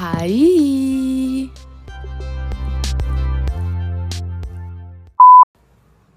Hi! 0.00 1.50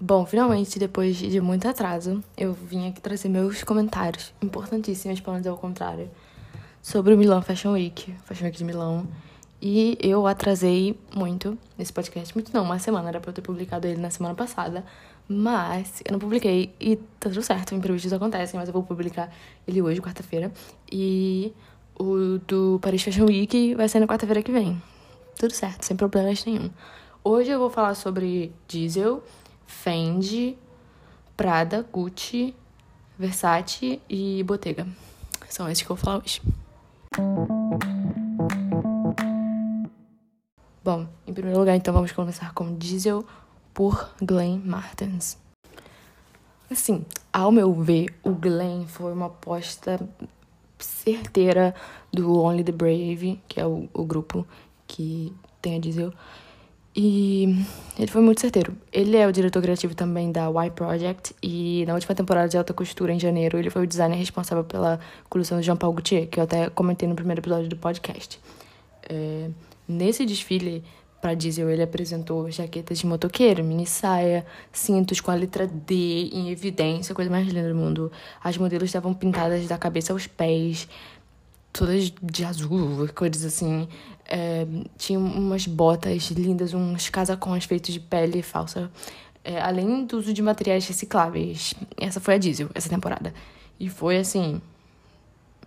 Bom, 0.00 0.24
finalmente, 0.24 0.78
depois 0.78 1.16
de 1.16 1.40
muito 1.40 1.66
atraso, 1.66 2.22
eu 2.36 2.52
vim 2.52 2.88
aqui 2.88 3.00
trazer 3.00 3.28
meus 3.28 3.64
comentários 3.64 4.32
importantíssimos, 4.40 5.18
para 5.18 5.32
não 5.32 5.40
dizer 5.40 5.50
o 5.50 5.56
contrário, 5.56 6.08
sobre 6.80 7.12
o 7.12 7.18
Milan 7.18 7.42
Fashion 7.42 7.72
Week, 7.72 8.14
Fashion 8.22 8.44
Week 8.44 8.56
de 8.56 8.62
Milão. 8.62 9.04
E 9.60 9.98
eu 10.00 10.28
atrasei 10.28 10.96
muito 11.12 11.58
nesse 11.76 11.92
podcast. 11.92 12.32
Muito 12.36 12.54
não, 12.54 12.62
uma 12.62 12.78
semana, 12.78 13.08
era 13.08 13.18
pra 13.18 13.30
eu 13.30 13.34
ter 13.34 13.42
publicado 13.42 13.88
ele 13.88 14.00
na 14.00 14.10
semana 14.10 14.36
passada. 14.36 14.84
Mas 15.28 16.00
eu 16.04 16.12
não 16.12 16.20
publiquei 16.20 16.72
e 16.80 16.96
tá 17.18 17.28
tudo 17.28 17.42
certo, 17.42 17.74
imprevistos 17.74 18.12
acontecem, 18.12 18.60
mas 18.60 18.68
eu 18.68 18.72
vou 18.72 18.84
publicar 18.84 19.28
ele 19.66 19.82
hoje, 19.82 20.00
quarta-feira. 20.00 20.52
E 20.90 21.52
o 22.02 22.38
do 22.40 22.80
Paris 22.82 23.02
Fashion 23.02 23.26
Week 23.26 23.74
vai 23.76 23.88
ser 23.88 24.00
na 24.00 24.08
quarta-feira 24.08 24.42
que 24.42 24.50
vem. 24.50 24.82
Tudo 25.38 25.54
certo, 25.54 25.84
sem 25.84 25.96
problemas 25.96 26.44
nenhum. 26.44 26.68
Hoje 27.22 27.50
eu 27.50 27.60
vou 27.60 27.70
falar 27.70 27.94
sobre 27.94 28.52
Diesel, 28.66 29.22
Fendi, 29.66 30.58
Prada, 31.36 31.86
Gucci, 31.92 32.54
Versace 33.16 34.02
e 34.08 34.42
Bottega. 34.42 34.86
São 35.48 35.68
esses 35.68 35.84
que 35.84 35.92
eu 35.92 35.94
vou 35.94 36.04
falar 36.04 36.18
hoje. 36.18 36.42
Bom, 40.82 41.06
em 41.24 41.32
primeiro 41.32 41.60
lugar, 41.60 41.76
então 41.76 41.94
vamos 41.94 42.10
começar 42.10 42.52
com 42.52 42.74
Diesel 42.76 43.24
por 43.72 44.10
Glenn 44.20 44.60
Martens. 44.64 45.38
Assim, 46.68 47.06
ao 47.32 47.52
meu 47.52 47.72
ver, 47.72 48.12
o 48.24 48.30
Glenn 48.30 48.86
foi 48.86 49.12
uma 49.12 49.26
aposta 49.26 50.00
certeira 50.84 51.74
do 52.12 52.40
Only 52.40 52.64
the 52.64 52.72
Brave, 52.72 53.40
que 53.48 53.60
é 53.60 53.66
o, 53.66 53.88
o 53.92 54.04
grupo 54.04 54.46
que 54.86 55.32
tem 55.60 55.76
a 55.76 55.78
Diesel. 55.78 56.12
E 56.94 57.64
ele 57.98 58.10
foi 58.10 58.20
muito 58.20 58.40
certeiro. 58.40 58.76
Ele 58.92 59.16
é 59.16 59.26
o 59.26 59.32
diretor 59.32 59.62
criativo 59.62 59.94
também 59.94 60.30
da 60.30 60.50
Y 60.50 60.70
Project 60.72 61.34
e 61.42 61.84
na 61.86 61.94
última 61.94 62.14
temporada 62.14 62.48
de 62.48 62.58
Alta 62.58 62.74
Costura, 62.74 63.12
em 63.12 63.18
janeiro, 63.18 63.58
ele 63.58 63.70
foi 63.70 63.84
o 63.84 63.86
designer 63.86 64.16
responsável 64.16 64.62
pela 64.62 65.00
coleção 65.30 65.58
do 65.58 65.62
Jean-Paul 65.62 65.94
Gaultier, 65.94 66.28
que 66.28 66.38
eu 66.38 66.44
até 66.44 66.68
comentei 66.68 67.08
no 67.08 67.14
primeiro 67.14 67.40
episódio 67.40 67.68
do 67.68 67.76
podcast. 67.76 68.38
É, 69.08 69.48
nesse 69.88 70.26
desfile 70.26 70.84
para 71.22 71.34
Diesel, 71.34 71.70
ele 71.70 71.84
apresentou 71.84 72.50
jaquetas 72.50 72.98
de 72.98 73.06
motoqueiro, 73.06 73.62
mini 73.62 73.86
saia, 73.86 74.44
cintos 74.72 75.20
com 75.20 75.30
a 75.30 75.34
letra 75.36 75.68
D 75.68 76.28
em 76.32 76.50
evidência, 76.50 77.14
coisa 77.14 77.30
mais 77.30 77.46
linda 77.46 77.68
do 77.68 77.76
mundo. 77.76 78.10
As 78.42 78.58
modelos 78.58 78.86
estavam 78.86 79.14
pintadas 79.14 79.68
da 79.68 79.78
cabeça 79.78 80.12
aos 80.12 80.26
pés, 80.26 80.88
todas 81.72 82.12
de 82.20 82.44
azul, 82.44 83.08
cores 83.14 83.44
assim. 83.44 83.86
É, 84.28 84.66
tinha 84.98 85.16
umas 85.16 85.64
botas 85.64 86.24
lindas, 86.32 86.74
uns 86.74 87.08
casacões 87.08 87.66
feitos 87.66 87.94
de 87.94 88.00
pele 88.00 88.42
falsa. 88.42 88.90
É, 89.44 89.60
além 89.60 90.04
do 90.04 90.18
uso 90.18 90.32
de 90.34 90.42
materiais 90.42 90.88
recicláveis. 90.88 91.72
Essa 91.96 92.20
foi 92.20 92.34
a 92.34 92.38
Diesel, 92.38 92.68
essa 92.74 92.88
temporada. 92.88 93.32
E 93.78 93.88
foi 93.88 94.18
assim. 94.18 94.60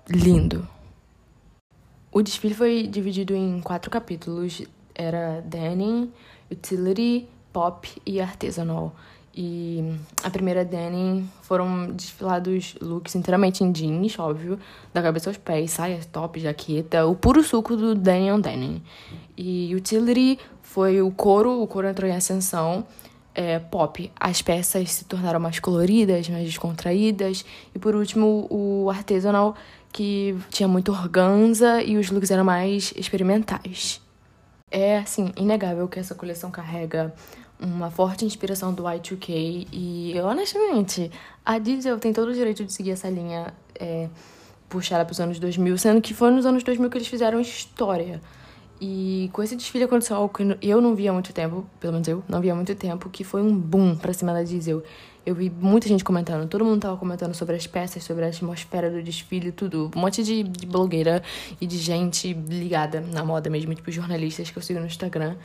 lindo. 0.09 0.67
O 2.11 2.21
desfile 2.21 2.53
foi 2.53 2.87
dividido 2.87 3.33
em 3.33 3.61
quatro 3.61 3.89
capítulos. 3.89 4.61
Era 4.95 5.41
denim, 5.41 6.11
utility, 6.49 7.27
pop 7.51 7.89
e 8.05 8.19
artesanal. 8.19 8.95
E 9.37 9.83
a 10.23 10.29
primeira 10.29 10.63
denim 10.63 11.29
foram 11.41 11.91
desfilados 11.91 12.73
looks 12.81 13.15
inteiramente 13.15 13.65
em 13.65 13.71
jeans, 13.71 14.17
óbvio, 14.17 14.57
da 14.93 15.01
cabeça 15.01 15.29
aos 15.29 15.37
pés, 15.37 15.71
saia, 15.71 15.99
top, 16.09 16.39
jaqueta, 16.39 17.05
o 17.05 17.15
puro 17.15 17.43
suco 17.43 17.75
do 17.75 17.93
denim 17.93 18.31
on 18.31 18.39
denim. 18.39 18.81
E 19.35 19.75
utility 19.75 20.39
foi 20.61 21.01
o 21.01 21.11
couro, 21.11 21.61
o 21.61 21.67
couro 21.67 21.87
entrou 21.87 22.09
em 22.09 22.13
ascensão. 22.13 22.85
É, 23.37 23.59
pop, 23.59 24.09
as 24.17 24.41
peças 24.41 24.89
se 24.93 25.03
tornaram 25.03 25.41
mais 25.41 25.59
coloridas, 25.59 26.29
mais 26.29 26.45
descontraídas. 26.45 27.43
E 27.75 27.79
por 27.79 27.93
último, 27.93 28.47
o 28.49 28.89
artesanal, 28.89 29.55
que 29.91 30.37
tinha 30.49 30.69
muito 30.69 30.93
organza 30.93 31.83
e 31.83 31.97
os 31.97 32.09
looks 32.09 32.31
eram 32.31 32.45
mais 32.45 32.93
experimentais. 32.95 34.04
É, 34.71 34.97
assim, 34.97 35.31
inegável 35.37 35.87
que 35.87 35.99
essa 35.99 36.15
coleção 36.15 36.49
carrega 36.49 37.13
uma 37.59 37.89
forte 37.91 38.25
inspiração 38.25 38.73
do 38.73 38.83
Y2K 38.83 39.67
e, 39.71 40.19
honestamente, 40.19 41.11
a 41.45 41.57
Diesel 41.57 41.99
tem 41.99 42.11
todo 42.11 42.29
o 42.29 42.33
direito 42.33 42.65
de 42.65 42.73
seguir 42.73 42.91
essa 42.91 43.09
linha 43.09 43.53
é, 43.79 44.09
puxada 44.67 45.05
para 45.05 45.13
os 45.13 45.19
anos 45.19 45.39
2000, 45.39 45.77
sendo 45.77 46.01
que 46.01 46.13
foi 46.13 46.31
nos 46.31 46.45
anos 46.45 46.63
2000 46.63 46.89
que 46.89 46.97
eles 46.97 47.07
fizeram 47.07 47.39
história. 47.39 48.21
E 48.81 49.29
com 49.31 49.41
esse 49.41 49.55
desfile 49.55 49.85
aconteceu 49.85 50.17
algo 50.17 50.33
que 50.33 50.57
eu 50.61 50.81
não 50.81 50.95
via 50.95 51.11
há 51.11 51.13
muito 51.13 51.31
tempo, 51.31 51.65
pelo 51.79 51.93
menos 51.93 52.07
eu 52.07 52.23
não 52.27 52.41
via 52.41 52.51
há 52.51 52.55
muito 52.55 52.75
tempo, 52.75 53.09
que 53.09 53.23
foi 53.23 53.41
um 53.41 53.55
boom 53.55 53.95
pra 53.95 54.13
cima 54.13 54.33
da 54.33 54.43
Diesel. 54.43 54.83
Eu 55.25 55.33
vi 55.33 55.49
muita 55.49 55.87
gente 55.87 56.03
comentando, 56.03 56.47
todo 56.47 56.63
mundo 56.63 56.81
tava 56.81 56.97
comentando 56.97 57.33
sobre 57.33 57.55
as 57.55 57.65
peças, 57.65 58.03
sobre 58.03 58.25
a 58.25 58.27
atmosfera 58.27 58.91
do 58.91 59.01
desfile, 59.01 59.51
tudo. 59.51 59.91
Um 59.95 59.99
monte 59.99 60.23
de, 60.23 60.43
de 60.43 60.67
blogueira 60.67 61.23
e 61.59 61.65
de 61.65 61.77
gente 61.77 62.31
ligada 62.33 63.01
na 63.01 63.25
moda 63.25 63.49
mesmo, 63.49 63.73
tipo 63.73 63.89
jornalistas 63.91 64.51
que 64.51 64.57
eu 64.57 64.61
sigo 64.61 64.79
no 64.79 64.85
Instagram. 64.85 65.35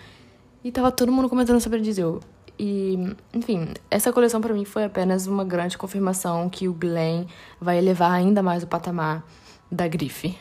E 0.63 0.71
tava 0.71 0.93
todo 0.93 1.11
mundo 1.11 1.31
comentando 1.31 1.59
sobre 1.61 1.79
a 1.79 1.83
Diesel. 1.83 2.21
E, 2.59 3.17
enfim, 3.33 3.69
essa 3.91 4.13
coleção 4.13 4.39
para 4.39 4.53
mim 4.53 4.67
foi 4.67 4.85
apenas 4.85 5.27
uma 5.27 5.47
grande 5.47 5.79
confirmação 5.79 6.51
que 6.51 6.69
o 6.69 6.75
Glen 6.75 7.27
vai 7.59 7.79
elevar 7.79 8.13
ainda 8.13 8.43
mais 8.43 8.63
o 8.63 8.67
patamar 8.67 9.27
da 9.73 9.89
grife. 9.89 10.37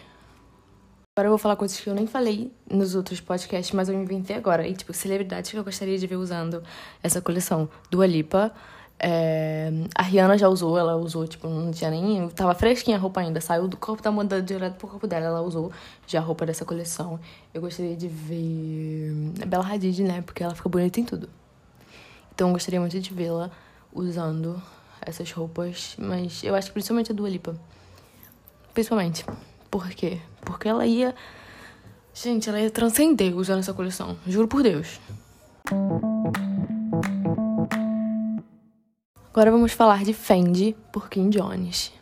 Agora 1.16 1.28
eu 1.28 1.32
vou 1.32 1.38
falar 1.38 1.56
coisas 1.56 1.80
que 1.80 1.90
eu 1.90 1.96
nem 1.96 2.08
falei 2.08 2.52
nos 2.70 2.94
outros 2.94 3.22
podcasts, 3.22 3.74
mas 3.74 3.88
eu 3.88 3.96
inventei 3.96 4.36
agora. 4.36 4.68
E, 4.68 4.74
tipo, 4.74 4.92
celebridades 4.94 5.50
que 5.50 5.58
eu 5.58 5.64
gostaria 5.64 5.98
de 5.98 6.06
ver 6.08 6.18
usando 6.18 6.62
essa 7.02 7.22
coleção. 7.22 7.70
Dua 7.90 8.06
Lipa, 8.06 8.54
é... 9.00 9.72
a 9.96 10.04
Rihanna 10.04 10.38
já 10.38 10.48
usou, 10.50 10.78
ela 10.78 10.96
usou, 10.96 11.28
tipo, 11.28 11.48
não 11.48 11.72
tinha 11.72 11.90
nem... 11.90 12.28
Tava 12.30 12.54
fresquinha 12.54 12.98
a 12.98 13.00
roupa 13.00 13.22
ainda, 13.22 13.40
saiu 13.40 13.68
do 13.68 13.78
corpo 13.78 14.04
da 14.04 14.12
moda 14.12 14.42
direto 14.42 14.76
pro 14.76 14.88
corpo 14.88 15.08
dela, 15.08 15.28
ela 15.28 15.42
usou 15.42 15.72
já 16.06 16.20
a 16.20 16.22
roupa 16.22 16.46
dessa 16.46 16.66
coleção. 16.66 17.20
Eu 17.54 17.62
gostaria 17.62 17.96
de 17.96 18.08
ver 18.08 19.14
a 19.42 19.46
Bella 19.46 19.66
Hadid, 19.66 20.04
né, 20.04 20.22
porque 20.22 20.44
ela 20.44 20.54
fica 20.54 20.68
bonita 20.68 21.00
em 21.00 21.06
tudo. 21.06 21.30
Então 22.34 22.50
eu 22.50 22.54
gostaria 22.54 22.80
muito 22.80 23.00
de 23.00 23.14
vê-la 23.14 23.50
usando 23.94 24.62
essas 25.02 25.32
roupas, 25.32 25.96
mas 25.98 26.44
eu 26.44 26.56
acho 26.56 26.68
que 26.68 26.74
principalmente 26.74 27.12
a 27.12 27.16
Dua 27.16 27.30
Lipa. 27.30 27.56
Principalmente. 28.74 29.26
Por 29.70 29.90
quê? 29.90 30.20
Porque 30.42 30.68
ela 30.68 30.86
ia. 30.86 31.14
Gente, 32.14 32.50
ela 32.50 32.60
ia 32.60 32.72
transcender 32.72 33.36
usando 33.36 33.60
essa 33.60 33.74
coleção. 33.74 34.18
Juro 34.26 34.48
por 34.48 34.64
Deus. 34.64 35.00
Agora 39.32 39.52
vamos 39.52 39.74
falar 39.74 40.04
de 40.04 40.12
Fendi 40.12 40.76
por 40.92 41.08
Kim 41.08 41.30
Jones. 41.30 41.94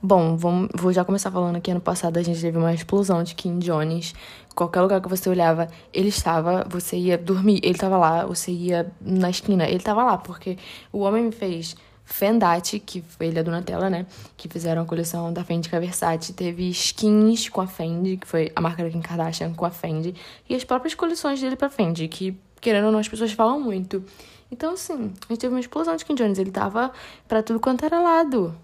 Bom, 0.00 0.36
vou 0.36 0.92
já 0.92 1.04
começar 1.04 1.28
falando 1.28 1.60
que 1.60 1.72
ano 1.72 1.80
passado 1.80 2.18
a 2.18 2.22
gente 2.22 2.40
teve 2.40 2.56
uma 2.56 2.72
explosão 2.72 3.24
de 3.24 3.34
Kim 3.34 3.58
Jones. 3.58 4.14
Qualquer 4.54 4.80
lugar 4.80 5.00
que 5.00 5.08
você 5.08 5.28
olhava, 5.28 5.66
ele 5.92 6.08
estava, 6.08 6.64
você 6.70 6.96
ia 6.96 7.18
dormir, 7.18 7.58
ele 7.64 7.74
estava 7.74 7.96
lá, 7.98 8.24
você 8.24 8.52
ia 8.52 8.92
na 9.00 9.28
esquina, 9.28 9.64
ele 9.64 9.78
estava 9.78 10.04
lá, 10.04 10.18
porque 10.18 10.56
o 10.92 11.00
homem 11.00 11.32
fez 11.32 11.74
Fendati, 12.04 12.78
que 12.78 13.02
ele 13.18 13.36
e 13.36 13.40
a 13.40 13.42
Donatella, 13.42 13.90
né? 13.90 14.06
Que 14.36 14.48
fizeram 14.48 14.82
a 14.82 14.84
coleção 14.84 15.32
da 15.32 15.42
Fendi 15.42 15.68
com 15.68 15.74
a 15.74 15.80
Versace. 15.80 16.32
Teve 16.32 16.68
skins 16.70 17.48
com 17.48 17.60
a 17.60 17.66
Fendi, 17.66 18.18
que 18.18 18.26
foi 18.26 18.52
a 18.54 18.60
marca 18.60 18.84
da 18.84 18.90
Kim 18.90 19.00
Kardashian 19.00 19.52
com 19.52 19.64
a 19.64 19.70
Fendi. 19.70 20.14
E 20.48 20.54
as 20.54 20.62
próprias 20.62 20.94
coleções 20.94 21.40
dele 21.40 21.56
pra 21.56 21.68
Fendi, 21.68 22.06
que, 22.06 22.36
querendo 22.60 22.86
ou 22.86 22.92
não, 22.92 23.00
as 23.00 23.08
pessoas 23.08 23.32
falam 23.32 23.60
muito. 23.60 24.04
Então, 24.52 24.74
assim, 24.74 25.12
a 25.28 25.32
gente 25.32 25.40
teve 25.40 25.52
uma 25.52 25.60
explosão 25.60 25.96
de 25.96 26.04
Kim 26.04 26.14
Jones. 26.14 26.38
Ele 26.38 26.52
tava 26.52 26.92
pra 27.26 27.42
tudo 27.42 27.58
quanto 27.58 27.84
era 27.84 27.98
lado. 28.00 28.54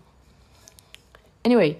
Anyway, 1.43 1.79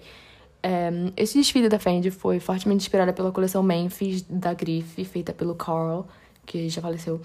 é, 0.63 0.91
esse 1.17 1.39
desfile 1.39 1.69
da 1.69 1.79
Fendi 1.79 2.11
foi 2.11 2.41
fortemente 2.41 2.83
inspirado 2.83 3.13
pela 3.13 3.31
coleção 3.31 3.63
Memphis 3.63 4.23
da 4.23 4.55
Grife, 4.55 5.05
feita 5.05 5.33
pelo 5.33 5.55
Carl, 5.55 6.07
que 6.47 6.69
já 6.69 6.81
faleceu 6.81 7.21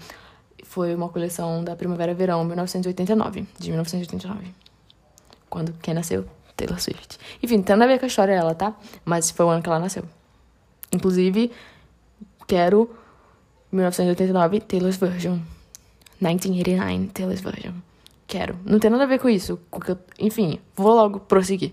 foi 0.74 0.94
uma 0.94 1.08
coleção 1.08 1.62
da 1.62 1.76
Primavera-Verão 1.76 2.44
1989, 2.44 3.46
de 3.58 3.70
1989. 3.70 4.52
Quando 5.48 5.72
quem 5.74 5.94
nasceu? 5.94 6.24
Taylor 6.56 6.80
Swift. 6.80 7.18
Enfim, 7.42 7.62
tem 7.62 7.76
nada 7.76 7.84
a 7.84 7.92
ver 7.94 7.98
com 7.98 8.06
a 8.06 8.08
história 8.08 8.34
dela, 8.34 8.54
tá? 8.54 8.74
Mas 9.04 9.30
foi 9.30 9.46
o 9.46 9.48
ano 9.48 9.62
que 9.62 9.68
ela 9.68 9.78
nasceu. 9.78 10.04
Inclusive, 10.92 11.50
quero 12.46 12.90
1989 13.70 14.60
Taylor's 14.60 14.96
Version. 14.96 15.38
1989 16.20 17.08
Taylor's 17.12 17.40
Version. 17.40 17.74
Quero. 18.26 18.58
Não 18.64 18.78
tem 18.78 18.90
nada 18.90 19.04
a 19.04 19.06
ver 19.06 19.18
com 19.18 19.28
isso. 19.28 19.58
Enfim, 20.18 20.58
vou 20.74 20.94
logo 20.94 21.20
prosseguir. 21.20 21.72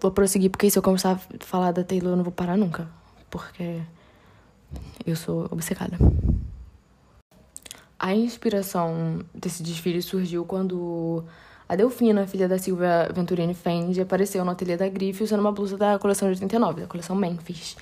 Vou 0.00 0.10
prosseguir 0.10 0.50
porque 0.50 0.70
se 0.70 0.78
eu 0.78 0.82
começar 0.82 1.12
a 1.12 1.44
falar 1.44 1.72
da 1.72 1.84
Taylor, 1.84 2.12
eu 2.12 2.16
não 2.16 2.24
vou 2.24 2.32
parar 2.32 2.56
nunca. 2.56 2.88
Porque 3.30 3.80
eu 5.06 5.16
sou 5.16 5.46
obcecada. 5.50 5.96
A 7.98 8.14
inspiração 8.14 9.20
desse 9.34 9.62
desfile 9.62 10.00
surgiu 10.00 10.44
quando 10.44 11.24
a 11.68 11.76
Delfina, 11.76 12.26
filha 12.26 12.48
da 12.48 12.58
Silvia 12.58 13.08
Venturini 13.14 13.54
Fendi, 13.54 14.00
apareceu 14.00 14.44
no 14.44 14.50
ateliê 14.50 14.76
da 14.76 14.88
Grife 14.88 15.22
usando 15.22 15.40
uma 15.40 15.52
blusa 15.52 15.76
da 15.76 15.98
coleção 15.98 16.26
de 16.28 16.32
89, 16.32 16.80
da 16.80 16.86
coleção 16.86 17.14
Memphis. 17.14 17.76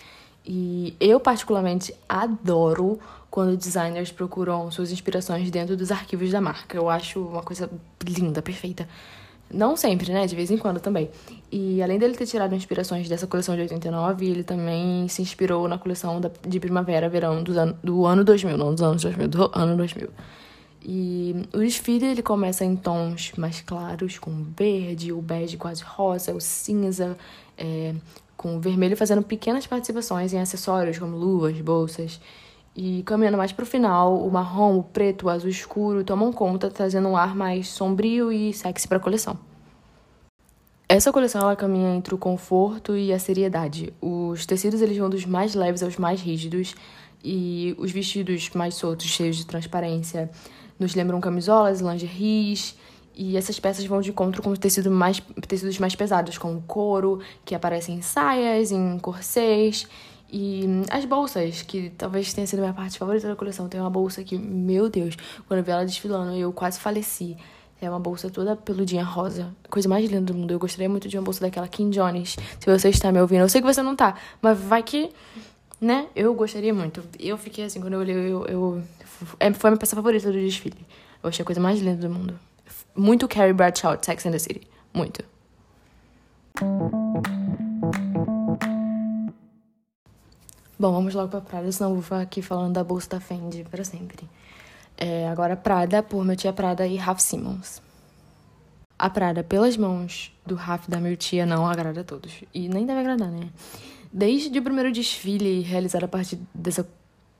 E 0.44 0.96
eu, 0.98 1.20
particularmente, 1.20 1.94
adoro 2.08 2.98
quando 3.30 3.56
designers 3.56 4.10
procuram 4.10 4.70
suas 4.70 4.90
inspirações 4.90 5.50
dentro 5.50 5.76
dos 5.76 5.90
arquivos 5.90 6.30
da 6.30 6.40
marca. 6.40 6.76
Eu 6.76 6.88
acho 6.88 7.20
uma 7.20 7.42
coisa 7.42 7.70
linda, 8.04 8.40
perfeita. 8.40 8.88
Não 9.50 9.76
sempre, 9.76 10.12
né? 10.12 10.26
De 10.26 10.36
vez 10.36 10.50
em 10.50 10.58
quando 10.58 10.78
também. 10.78 11.10
E 11.50 11.82
além 11.82 11.98
dele 11.98 12.14
ter 12.14 12.26
tirado 12.26 12.54
inspirações 12.54 13.08
dessa 13.08 13.26
coleção 13.26 13.54
de 13.54 13.62
89, 13.62 14.26
ele 14.26 14.44
também 14.44 15.08
se 15.08 15.22
inspirou 15.22 15.66
na 15.66 15.78
coleção 15.78 16.20
de 16.46 16.60
primavera-verão 16.60 17.42
do 17.82 18.06
ano 18.06 18.25
2000, 18.25 18.56
não 18.58 18.75
dos 18.75 18.82
anos 18.82 19.02
2000, 19.02 19.28
do 19.28 19.50
ano 19.54 19.76
2000. 19.76 20.08
E 20.84 21.34
o 21.52 21.58
desfile 21.58 22.06
ele 22.06 22.22
começa 22.22 22.64
em 22.64 22.76
tons 22.76 23.32
mais 23.36 23.60
claros, 23.60 24.19
com 24.19 24.44
verde, 24.56 25.12
o 25.12 25.20
bege 25.20 25.56
quase 25.56 25.82
rosa, 25.82 26.34
o 26.34 26.40
cinza, 26.40 27.16
é, 27.56 27.94
com 28.36 28.56
o 28.56 28.60
vermelho 28.60 28.96
fazendo 28.96 29.22
pequenas 29.22 29.66
participações 29.66 30.32
em 30.32 30.38
acessórios 30.38 30.98
como 30.98 31.16
luvas, 31.16 31.58
bolsas. 31.60 32.20
E 32.76 33.02
caminhando 33.02 33.36
mais 33.36 33.52
pro 33.52 33.66
final, 33.66 34.24
o 34.24 34.30
marrom, 34.30 34.78
o 34.78 34.82
preto, 34.82 35.26
o 35.26 35.30
azul 35.30 35.50
escuro 35.50 36.04
tomam 36.04 36.32
conta, 36.32 36.70
trazendo 36.70 37.08
um 37.08 37.16
ar 37.16 37.34
mais 37.34 37.68
sombrio 37.68 38.30
e 38.30 38.52
sexy 38.52 38.86
para 38.86 38.98
a 38.98 39.00
coleção. 39.00 39.36
Essa 40.88 41.12
coleção 41.12 41.42
ela 41.42 41.54
caminha 41.54 41.94
entre 41.94 42.14
o 42.14 42.18
conforto 42.18 42.96
e 42.96 43.12
a 43.12 43.18
seriedade. 43.18 43.92
Os 44.00 44.46
tecidos 44.46 44.80
eles 44.80 44.96
vão 44.96 45.10
dos 45.10 45.26
mais 45.26 45.54
leves 45.54 45.82
aos 45.82 45.98
mais 45.98 46.20
rígidos 46.20 46.74
e 47.22 47.74
os 47.78 47.90
vestidos 47.90 48.50
mais 48.54 48.74
soltos, 48.74 49.06
cheios 49.06 49.36
de 49.36 49.44
transparência, 49.44 50.30
nos 50.78 50.94
lembram 50.94 51.20
camisolas, 51.20 51.80
lingeries 51.80 52.74
e 53.14 53.36
essas 53.36 53.58
peças 53.58 53.84
vão 53.84 54.00
de 54.00 54.10
encontro 54.10 54.40
com 54.40 54.54
tecido 54.54 54.90
mais, 54.90 55.20
tecidos 55.46 55.78
mais 55.78 55.96
pesados, 55.96 56.38
como 56.38 56.62
couro, 56.62 57.20
que 57.44 57.54
aparecem 57.54 57.96
em 57.96 58.00
saias, 58.00 58.70
em 58.70 58.98
corsês. 59.00 59.88
E 60.30 60.82
as 60.90 61.04
bolsas, 61.04 61.62
que 61.62 61.90
talvez 61.96 62.32
tenha 62.34 62.46
sido 62.46 62.60
minha 62.60 62.75
parte 62.75 62.98
favorita 62.98 63.28
da 63.28 63.36
coleção. 63.36 63.69
Tem 63.69 63.80
uma 63.80 63.88
bolsa 63.88 64.22
que, 64.22 64.36
meu 64.36 64.88
Deus, 64.90 65.16
quando 65.46 65.58
eu 65.58 65.64
vi 65.64 65.70
ela 65.70 65.84
desfilando, 65.84 66.36
eu 66.36 66.52
quase 66.52 66.78
faleci. 66.78 67.36
É 67.80 67.88
uma 67.88 68.00
bolsa 68.00 68.28
toda 68.28 68.56
peludinha 68.56 69.04
rosa. 69.04 69.54
Coisa 69.70 69.88
mais 69.88 70.04
linda 70.10 70.20
do 70.20 70.34
mundo. 70.34 70.50
Eu 70.52 70.58
gostaria 70.58 70.88
muito 70.88 71.08
de 71.08 71.16
uma 71.16 71.25
bolsa 71.25 71.40
daquela 71.40 71.69
Kim 71.69 71.90
Jones. 71.90 72.36
Se 72.58 72.66
você 72.66 72.88
está 72.88 73.10
me 73.12 73.20
ouvindo. 73.20 73.40
Eu 73.40 73.48
sei 73.48 73.60
que 73.60 73.66
você 73.66 73.82
não 73.82 73.94
tá, 73.94 74.16
mas 74.42 74.58
vai 74.58 74.82
que. 74.82 75.10
Né? 75.80 76.08
Eu 76.14 76.34
gostaria 76.34 76.75
muito. 76.75 77.04
Eu 77.20 77.38
fiquei 77.38 77.64
assim, 77.64 77.80
quando 77.80 77.94
eu 77.94 78.00
olhei, 78.00 78.16
eu. 78.16 78.44
eu 78.46 78.82
é, 79.38 79.52
foi 79.52 79.69
a 79.69 79.70
minha 79.70 79.78
peça 79.78 79.94
favorita 79.94 80.30
do 80.30 80.38
desfile. 80.38 80.84
Eu 81.22 81.28
achei 81.28 81.42
a 81.42 81.46
coisa 81.46 81.60
mais 81.60 81.80
linda 81.80 82.08
do 82.08 82.12
mundo. 82.12 82.38
Muito 82.96 83.28
Carrie 83.28 83.52
Bradshaw, 83.52 83.96
Sex 84.02 84.26
and 84.26 84.32
the 84.32 84.38
City. 84.38 84.66
Muito. 84.92 85.25
Bom, 90.80 90.92
vamos 90.92 91.12
logo 91.12 91.28
pra 91.28 91.40
Prada, 91.40 91.72
senão 91.72 91.92
vou 91.92 92.02
ficar 92.02 92.20
aqui 92.20 92.40
falando 92.40 92.75
da 92.75 92.84
bolsa 92.84 93.08
da 93.10 93.20
Fendi 93.20 93.66
para 93.69 93.82
sempre. 93.82 94.28
É, 94.96 95.28
agora 95.28 95.56
Prada, 95.56 96.04
por 96.04 96.25
meu 96.25 96.36
tia 96.36 96.52
Prada 96.52 96.86
e 96.86 96.96
Raf 96.96 97.20
Simons. 97.20 97.82
A 98.96 99.10
Prada, 99.10 99.42
pelas 99.42 99.76
mãos 99.76 100.32
do 100.46 100.54
Raf 100.54 100.88
da 100.88 101.00
Mirtia, 101.00 101.44
não 101.44 101.66
agrada 101.66 102.02
a 102.02 102.04
todos. 102.04 102.44
E 102.54 102.69
nem 102.69 102.86
deve 102.86 103.00
agradar, 103.00 103.28
né? 103.28 103.48
Desde 104.12 104.56
o 104.56 104.62
primeiro 104.62 104.92
desfile 104.92 105.62
realizado 105.62 106.04
a 106.04 106.08
partir 106.08 106.38
dessa 106.54 106.88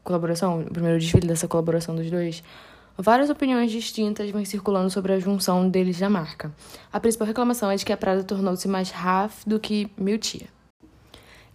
colaboração, 0.02 0.62
o 0.62 0.73
primeiro 0.73 0.99
desfile 0.99 1.29
dessa 1.29 1.46
colaboração 1.46 1.94
dos 1.94 2.11
dois, 2.11 2.43
Várias 3.00 3.31
opiniões 3.31 3.70
distintas 3.70 4.29
vêm 4.29 4.44
circulando 4.44 4.90
sobre 4.90 5.12
a 5.12 5.20
junção 5.20 5.70
deles 5.70 6.00
na 6.00 6.11
marca. 6.11 6.52
A 6.93 6.99
principal 6.99 7.29
reclamação 7.29 7.70
é 7.70 7.76
de 7.76 7.85
que 7.85 7.93
a 7.93 7.96
Prada 7.96 8.25
tornou-se 8.25 8.67
mais 8.67 8.90
Raf 8.90 9.49
do 9.49 9.61
que 9.61 9.88
Miltia. 9.96 10.49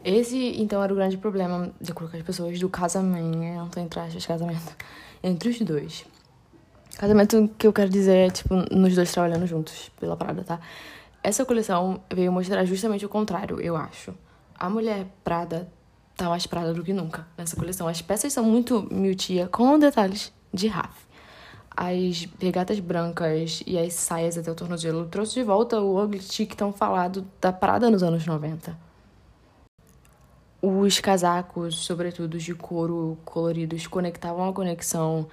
Esse, 0.04 0.62
então, 0.62 0.84
era 0.84 0.92
o 0.92 0.96
grande 0.96 1.18
problema, 1.18 1.72
de 1.80 1.94
colocar 1.94 2.18
as 2.18 2.24
pessoas, 2.24 2.60
do 2.60 2.70
casamento, 2.70 3.80
entre 3.80 4.00
aspas, 4.00 4.26
casamento, 4.26 4.76
entre 5.24 5.50
os 5.50 5.60
dois. 5.62 6.06
Casamento 6.98 7.50
que 7.58 7.66
eu 7.66 7.74
quero 7.74 7.90
dizer 7.90 8.28
é, 8.28 8.30
tipo, 8.30 8.56
nos 8.72 8.96
dois 8.96 9.12
trabalhando 9.12 9.48
juntos 9.48 9.90
pela 10.00 10.18
Prada, 10.18 10.44
tá? 10.44 10.60
Essa 11.24 11.46
coleção 11.46 12.02
veio 12.14 12.32
mostrar 12.32 12.66
justamente 12.66 13.06
o 13.06 13.10
contrário, 13.10 13.62
eu 13.62 13.78
acho. 13.78 14.14
A 14.60 14.70
mulher 14.70 15.08
Prada 15.24 15.70
tá 16.18 16.28
mais 16.28 16.46
Prada 16.46 16.74
do 16.74 16.84
que 16.84 16.94
nunca 16.94 17.26
nessa 17.38 17.56
coleção. 17.56 17.88
As 17.88 18.02
peças 18.02 18.34
são 18.34 18.44
muito 18.44 18.88
Miltia, 18.92 19.48
com 19.48 19.80
detalhes 19.80 20.34
de 20.54 20.68
Raf 20.68 21.04
as 21.76 22.28
regatas 22.40 22.80
brancas 22.80 23.64
e 23.66 23.78
as 23.78 23.94
saias 23.94 24.38
até 24.38 24.52
o 24.52 24.56
tornozelo 24.56 25.08
trouxe 25.08 25.34
de 25.34 25.44
volta 25.44 25.82
o 25.82 26.02
ugly 26.02 26.22
chic 26.22 26.56
tão 26.56 26.72
falado 26.72 27.26
da 27.42 27.52
Prada 27.52 27.90
nos 27.90 28.04
anos 28.04 28.26
90. 28.26 28.78
Os 30.66 30.98
casacos, 31.02 31.76
sobretudo 31.76 32.38
de 32.38 32.56
couro 32.56 33.18
coloridos, 33.26 33.86
conectavam 33.86 34.48
a 34.48 34.54
conexão 34.54 35.28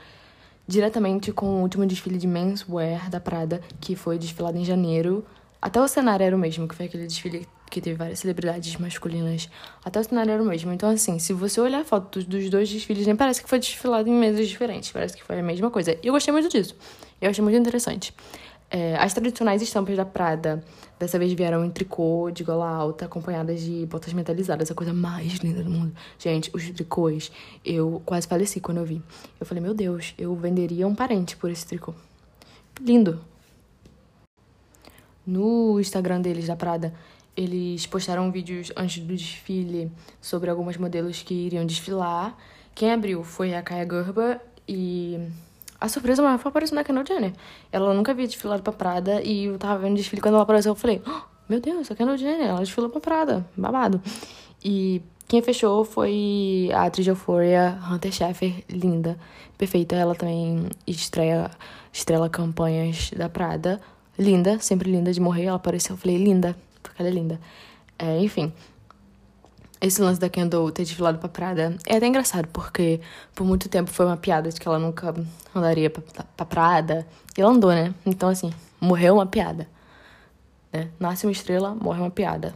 diretamente 0.67 1.31
com 1.31 1.47
o 1.47 1.62
último 1.62 1.87
desfile 1.87 2.19
de 2.19 2.27
menswear 2.27 3.09
da 3.09 3.21
Prada, 3.21 3.61
que 3.81 3.94
foi 3.94 4.19
desfilado 4.19 4.59
em 4.59 4.65
janeiro. 4.65 5.25
Até 5.62 5.81
o 5.81 5.87
cenário 5.87 6.25
era 6.25 6.35
o 6.35 6.38
mesmo, 6.38 6.67
que 6.67 6.75
foi 6.75 6.87
aquele 6.87 7.06
desfile 7.06 7.47
que 7.71 7.81
teve 7.81 7.97
várias 7.97 8.19
celebridades 8.19 8.75
masculinas. 8.75 9.49
Até 9.85 10.00
o 10.00 10.03
cenário 10.03 10.32
era 10.32 10.43
o 10.43 10.47
mesmo. 10.47 10.73
Então, 10.73 10.91
assim, 10.91 11.21
se 11.21 11.33
você 11.33 11.61
olhar 11.61 11.85
fotos 11.85 12.25
dos 12.25 12.50
dois 12.50 12.69
desfiles, 12.69 13.06
nem 13.06 13.15
parece 13.15 13.41
que 13.41 13.49
foi 13.49 13.61
desfilado 13.61 14.09
em 14.09 14.12
mesas 14.12 14.49
diferentes. 14.49 14.91
Parece 14.91 15.17
que 15.17 15.23
foi 15.23 15.38
a 15.38 15.43
mesma 15.44 15.71
coisa. 15.71 15.97
E 16.03 16.09
eu 16.09 16.12
gostei 16.12 16.33
muito 16.33 16.49
disso. 16.49 16.75
Eu 17.21 17.31
achei 17.31 17.44
muito 17.44 17.56
interessante. 17.56 18.12
É, 18.72 18.96
as 18.96 19.12
tradicionais 19.12 19.61
estampas 19.61 19.96
da 19.96 20.05
Prada 20.05 20.62
dessa 20.96 21.19
vez 21.19 21.32
vieram 21.32 21.64
em 21.64 21.70
tricô 21.70 22.31
de 22.31 22.44
gola 22.44 22.69
alta, 22.69 23.06
acompanhadas 23.06 23.61
de 23.61 23.84
botas 23.87 24.12
metalizadas, 24.12 24.70
a 24.70 24.75
coisa 24.75 24.93
mais 24.93 25.34
linda 25.43 25.64
do 25.64 25.70
mundo. 25.70 25.93
Gente, 26.17 26.50
os 26.55 26.70
tricôs, 26.70 27.32
eu 27.64 28.00
quase 28.06 28.28
faleci 28.28 28.61
quando 28.61 28.78
eu 28.78 28.84
vi. 28.84 29.02
Eu 29.40 29.44
falei, 29.44 29.61
meu 29.61 29.75
Deus, 29.75 30.14
eu 30.17 30.34
venderia 30.37 30.87
um 30.87 30.94
parente 30.94 31.37
por 31.37 31.50
esse 31.50 31.67
tricô. 31.67 31.93
Lindo. 32.81 33.20
No 35.26 35.81
Instagram 35.81 36.20
deles, 36.20 36.46
da 36.46 36.55
Prada, 36.55 36.94
eles 37.37 37.87
postaram 37.87 38.31
vídeos 38.31 38.73
antes 38.76 39.02
do 39.02 39.14
desfile 39.14 39.90
sobre 40.20 40.49
algumas 40.49 40.76
modelos 40.76 41.23
que 41.23 41.34
iriam 41.34 41.66
desfilar. 41.66 42.37
Quem 42.75 42.93
abriu 42.93 43.25
foi 43.25 43.55
a 43.55 43.62
Kaya 43.62 43.87
Gerber 43.87 44.40
e 44.66 45.28
a 45.81 45.88
surpresa 45.88 46.23
maior 46.23 46.38
foi 46.38 46.50
aparecer 46.50 46.75
na 46.75 46.85
Kendall 46.85 47.06
Jenner. 47.06 47.32
Ela 47.73 47.94
nunca 47.94 48.12
havia 48.12 48.27
desfilado 48.27 48.62
pra 48.62 48.73
Prada 48.73 49.23
e 49.23 49.47
eu 49.47 49.59
tava 49.59 49.79
vendo 49.79 49.93
o 49.93 49.97
desfile 49.97 50.21
quando 50.21 50.35
ela 50.35 50.43
apareceu. 50.43 50.73
Eu 50.73 50.77
falei, 50.77 51.03
oh, 51.06 51.23
meu 51.49 51.61
Deus, 51.61 51.91
a 51.91 51.94
Kendall 51.94 52.19
Jenner, 52.19 52.49
ela 52.49 52.61
desfilou 52.61 52.91
pra 52.91 53.00
Prada, 53.00 53.47
babado. 53.56 54.00
E 54.62 55.00
quem 55.26 55.40
fechou 55.40 55.85
foi 55.85 56.69
a 56.75 56.85
atriz 56.85 57.04
de 57.04 57.11
Euphoria, 57.11 57.78
Hunter 57.90 58.12
Schafer, 58.12 58.64
linda, 58.69 59.19
perfeita. 59.57 59.97
Ela 59.97 60.14
também 60.14 60.69
estreia, 60.87 61.50
estrela 61.93 62.28
campanhas 62.28 63.11
da 63.16 63.28
Prada, 63.28 63.81
linda, 64.19 64.59
sempre 64.59 64.90
linda 64.90 65.12
de 65.12 65.21
morrer. 65.21 65.45
Ela 65.45 65.57
apareceu, 65.57 65.95
eu 65.95 65.99
falei, 65.99 66.19
linda, 66.19 66.54
porque 66.83 67.00
ela 67.00 67.09
é 67.09 67.12
linda. 67.12 67.40
É, 67.99 68.19
enfim, 68.21 68.52
esse 69.80 70.02
lance 70.02 70.20
da 70.20 70.28
Kendall 70.28 70.70
ter 70.70 70.82
desfilado 70.82 71.18
pra 71.18 71.28
Prada 71.28 71.76
é 71.87 71.96
até 71.96 72.06
engraçado, 72.06 72.46
porque 72.49 73.00
por 73.34 73.46
muito 73.46 73.68
tempo 73.68 73.90
foi 73.90 74.04
uma 74.04 74.16
piada 74.16 74.50
de 74.50 74.60
que 74.60 74.68
ela 74.68 74.78
nunca 74.78 75.14
andaria 75.54 75.88
pra, 75.88 76.02
pra 76.37 76.46
Prada. 76.46 77.06
E 77.37 77.40
ela 77.40 77.50
andou, 77.50 77.70
né? 77.70 77.94
Então, 78.04 78.28
assim, 78.28 78.52
morreu 78.80 79.14
uma 79.14 79.26
piada. 79.26 79.66
Né? 80.72 80.90
Nasce 80.99 81.26
uma 81.26 81.32
estrela, 81.32 81.75
morre 81.75 82.00
uma 82.00 82.10
piada. 82.10 82.54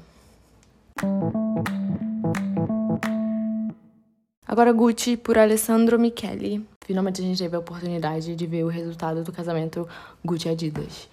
Agora 4.47 4.73
Gucci 4.73 5.17
por 5.17 5.39
Alessandro 5.39 5.99
Michele. 5.99 6.65
Finalmente 6.85 7.23
a 7.23 7.25
gente 7.25 7.39
teve 7.39 7.57
a 7.57 7.59
oportunidade 7.59 8.37
de 8.37 8.47
ver 8.47 8.65
o 8.65 8.69
resultado 8.69 9.25
do 9.25 9.33
casamento 9.33 9.89
Gucci 10.25 10.49
Adidas. 10.49 11.09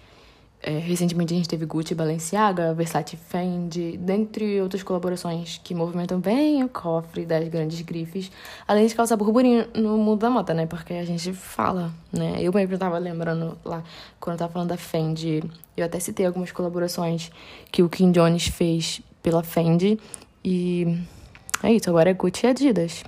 É, 0.64 0.78
recentemente 0.78 1.34
a 1.34 1.36
gente 1.36 1.48
teve 1.48 1.66
Gucci, 1.66 1.92
Balenciaga, 1.92 2.72
Versace 2.72 3.16
Fendi, 3.16 3.96
dentre 3.96 4.62
outras 4.62 4.84
colaborações 4.84 5.60
que 5.64 5.74
movimentam 5.74 6.20
bem 6.20 6.62
o 6.62 6.68
cofre 6.68 7.26
das 7.26 7.48
grandes 7.48 7.80
grifes, 7.80 8.30
além 8.66 8.86
de 8.86 8.94
causar 8.94 9.16
burburinho 9.16 9.66
no 9.74 9.98
mundo 9.98 10.20
da 10.20 10.30
moda, 10.30 10.54
né? 10.54 10.64
Porque 10.64 10.94
a 10.94 11.04
gente 11.04 11.32
fala, 11.32 11.92
né? 12.12 12.36
Eu 12.40 12.52
mesmo 12.52 12.78
tava 12.78 12.96
lembrando 12.98 13.58
lá, 13.64 13.82
quando 14.20 14.34
eu 14.34 14.38
tava 14.38 14.52
falando 14.52 14.68
da 14.68 14.76
Fendi, 14.76 15.42
eu 15.76 15.84
até 15.84 15.98
citei 15.98 16.24
algumas 16.24 16.52
colaborações 16.52 17.32
que 17.72 17.82
o 17.82 17.88
Kim 17.88 18.12
Jones 18.12 18.46
fez 18.46 19.02
pela 19.20 19.42
Fendi, 19.42 19.98
e 20.44 20.96
é 21.60 21.72
isso, 21.72 21.90
agora 21.90 22.10
é 22.10 22.14
Gucci 22.14 22.46
e 22.46 22.50
Adidas. 22.50 23.02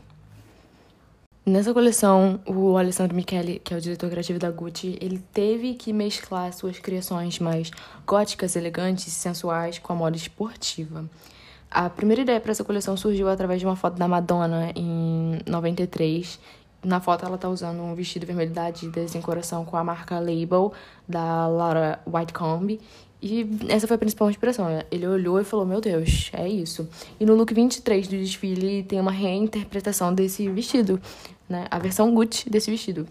Nessa 1.47 1.75
coleção, 1.75 2.41
o 2.47 2.79
Alessandro 2.79 3.15
Michele, 3.15 3.61
que 3.63 3.75
é 3.75 3.77
o 3.77 3.81
diretor 3.81 4.09
criativo 4.09 4.39
da 4.39 4.51
Gucci, 4.51 4.97
ele 4.99 5.19
teve 5.31 5.75
que 5.75 5.93
mesclar 5.93 6.51
suas 6.55 6.79
criações 6.79 7.39
mais 7.39 7.71
góticas, 8.07 8.57
elegantes 8.57 9.07
e 9.09 9.11
sensuais 9.11 9.79
com 9.79 9.93
a 9.93 9.97
moda 9.97 10.17
esportiva. 10.17 11.05
A 11.71 11.91
primeira 11.91 12.23
ideia 12.23 12.41
para 12.41 12.53
essa 12.53 12.65
coleção 12.65 12.97
surgiu 12.97 13.29
através 13.29 13.61
de 13.61 13.67
uma 13.67 13.77
foto 13.77 13.99
da 13.99 14.09
Madonna 14.09 14.73
em 14.75 15.39
93. 15.47 16.41
Na 16.83 16.99
foto 16.99 17.27
ela 17.27 17.37
tá 17.37 17.51
usando 17.51 17.83
um 17.83 17.95
vestido 17.95 18.25
vermelho 18.25 18.53
da 18.53 18.65
Adidas 18.65 19.15
em 19.15 19.21
coração 19.21 19.67
com 19.67 19.77
a 19.77 19.85
marca 19.85 20.19
Label 20.19 20.73
da 21.07 21.47
Laura 21.47 22.01
Whitecomb 22.07 22.81
E 23.27 23.49
essa 23.71 23.87
foi 23.87 23.95
a 23.95 23.99
principal 23.99 24.29
inspiração. 24.29 24.67
Né? 24.67 24.83
Ele 24.91 25.07
olhou 25.07 25.41
e 25.41 25.45
falou: 25.45 25.65
Meu 25.65 25.81
Deus, 25.81 26.31
é 26.35 26.47
isso. 26.47 26.87
E 27.19 27.25
no 27.25 27.35
look 27.35 27.55
23 27.55 28.07
do 28.07 28.19
desfile 28.19 28.83
tem 28.83 29.01
uma 29.01 29.11
reinterpretação 29.11 30.13
desse 30.15 30.47
vestido, 30.51 31.01
né? 31.49 31.67
A 31.71 31.79
versão 31.79 32.15
Gucci 32.15 32.51
desse 32.51 32.71
vestido. 32.71 33.09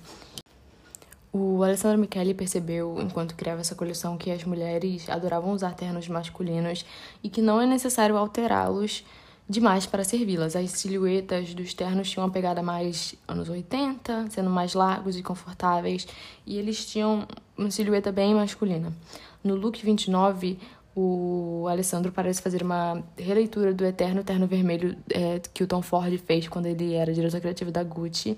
O 1.31 1.63
Alessandro 1.63 1.97
Michele 1.97 2.35
percebeu, 2.35 2.95
enquanto 3.01 3.33
criava 3.33 3.61
essa 3.61 3.73
coleção, 3.73 4.15
que 4.15 4.29
as 4.29 4.43
mulheres 4.43 5.09
adoravam 5.09 5.51
usar 5.51 5.73
ternos 5.73 6.07
masculinos 6.07 6.85
e 7.23 7.29
que 7.29 7.41
não 7.41 7.59
é 7.59 7.65
necessário 7.65 8.15
alterá-los 8.15 9.03
demais 9.49 9.87
para 9.87 10.03
servi-las. 10.03 10.55
As 10.55 10.69
silhuetas 10.73 11.55
dos 11.55 11.73
ternos 11.73 12.07
tinham 12.07 12.23
uma 12.23 12.31
pegada 12.31 12.61
mais 12.61 13.15
anos 13.27 13.49
80, 13.49 14.27
sendo 14.29 14.51
mais 14.51 14.75
largos 14.75 15.17
e 15.17 15.23
confortáveis, 15.23 16.07
e 16.45 16.55
eles 16.55 16.85
tinham 16.85 17.27
uma 17.57 17.71
silhueta 17.71 18.11
bem 18.11 18.35
masculina. 18.35 18.93
No 19.43 19.55
look 19.55 19.83
29, 19.83 20.57
o 20.95 21.65
Alessandro 21.69 22.11
parece 22.11 22.41
fazer 22.41 22.61
uma 22.61 23.03
releitura 23.17 23.73
do 23.73 23.83
eterno 23.83 24.23
terno 24.23 24.47
vermelho 24.47 24.95
é, 25.09 25.41
que 25.53 25.63
o 25.63 25.67
Tom 25.67 25.81
Ford 25.81 26.15
fez 26.19 26.47
quando 26.47 26.67
ele 26.67 26.93
era 26.93 27.13
diretor 27.13 27.41
criativo 27.41 27.71
da 27.71 27.83
Gucci 27.83 28.37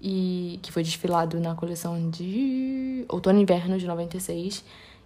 e 0.00 0.60
que 0.62 0.70
foi 0.70 0.82
desfilado 0.82 1.40
na 1.40 1.54
coleção 1.54 2.10
de 2.10 3.04
outono 3.08 3.38
e 3.38 3.42
inverno 3.42 3.78
de 3.78 3.86
96. 3.86 4.62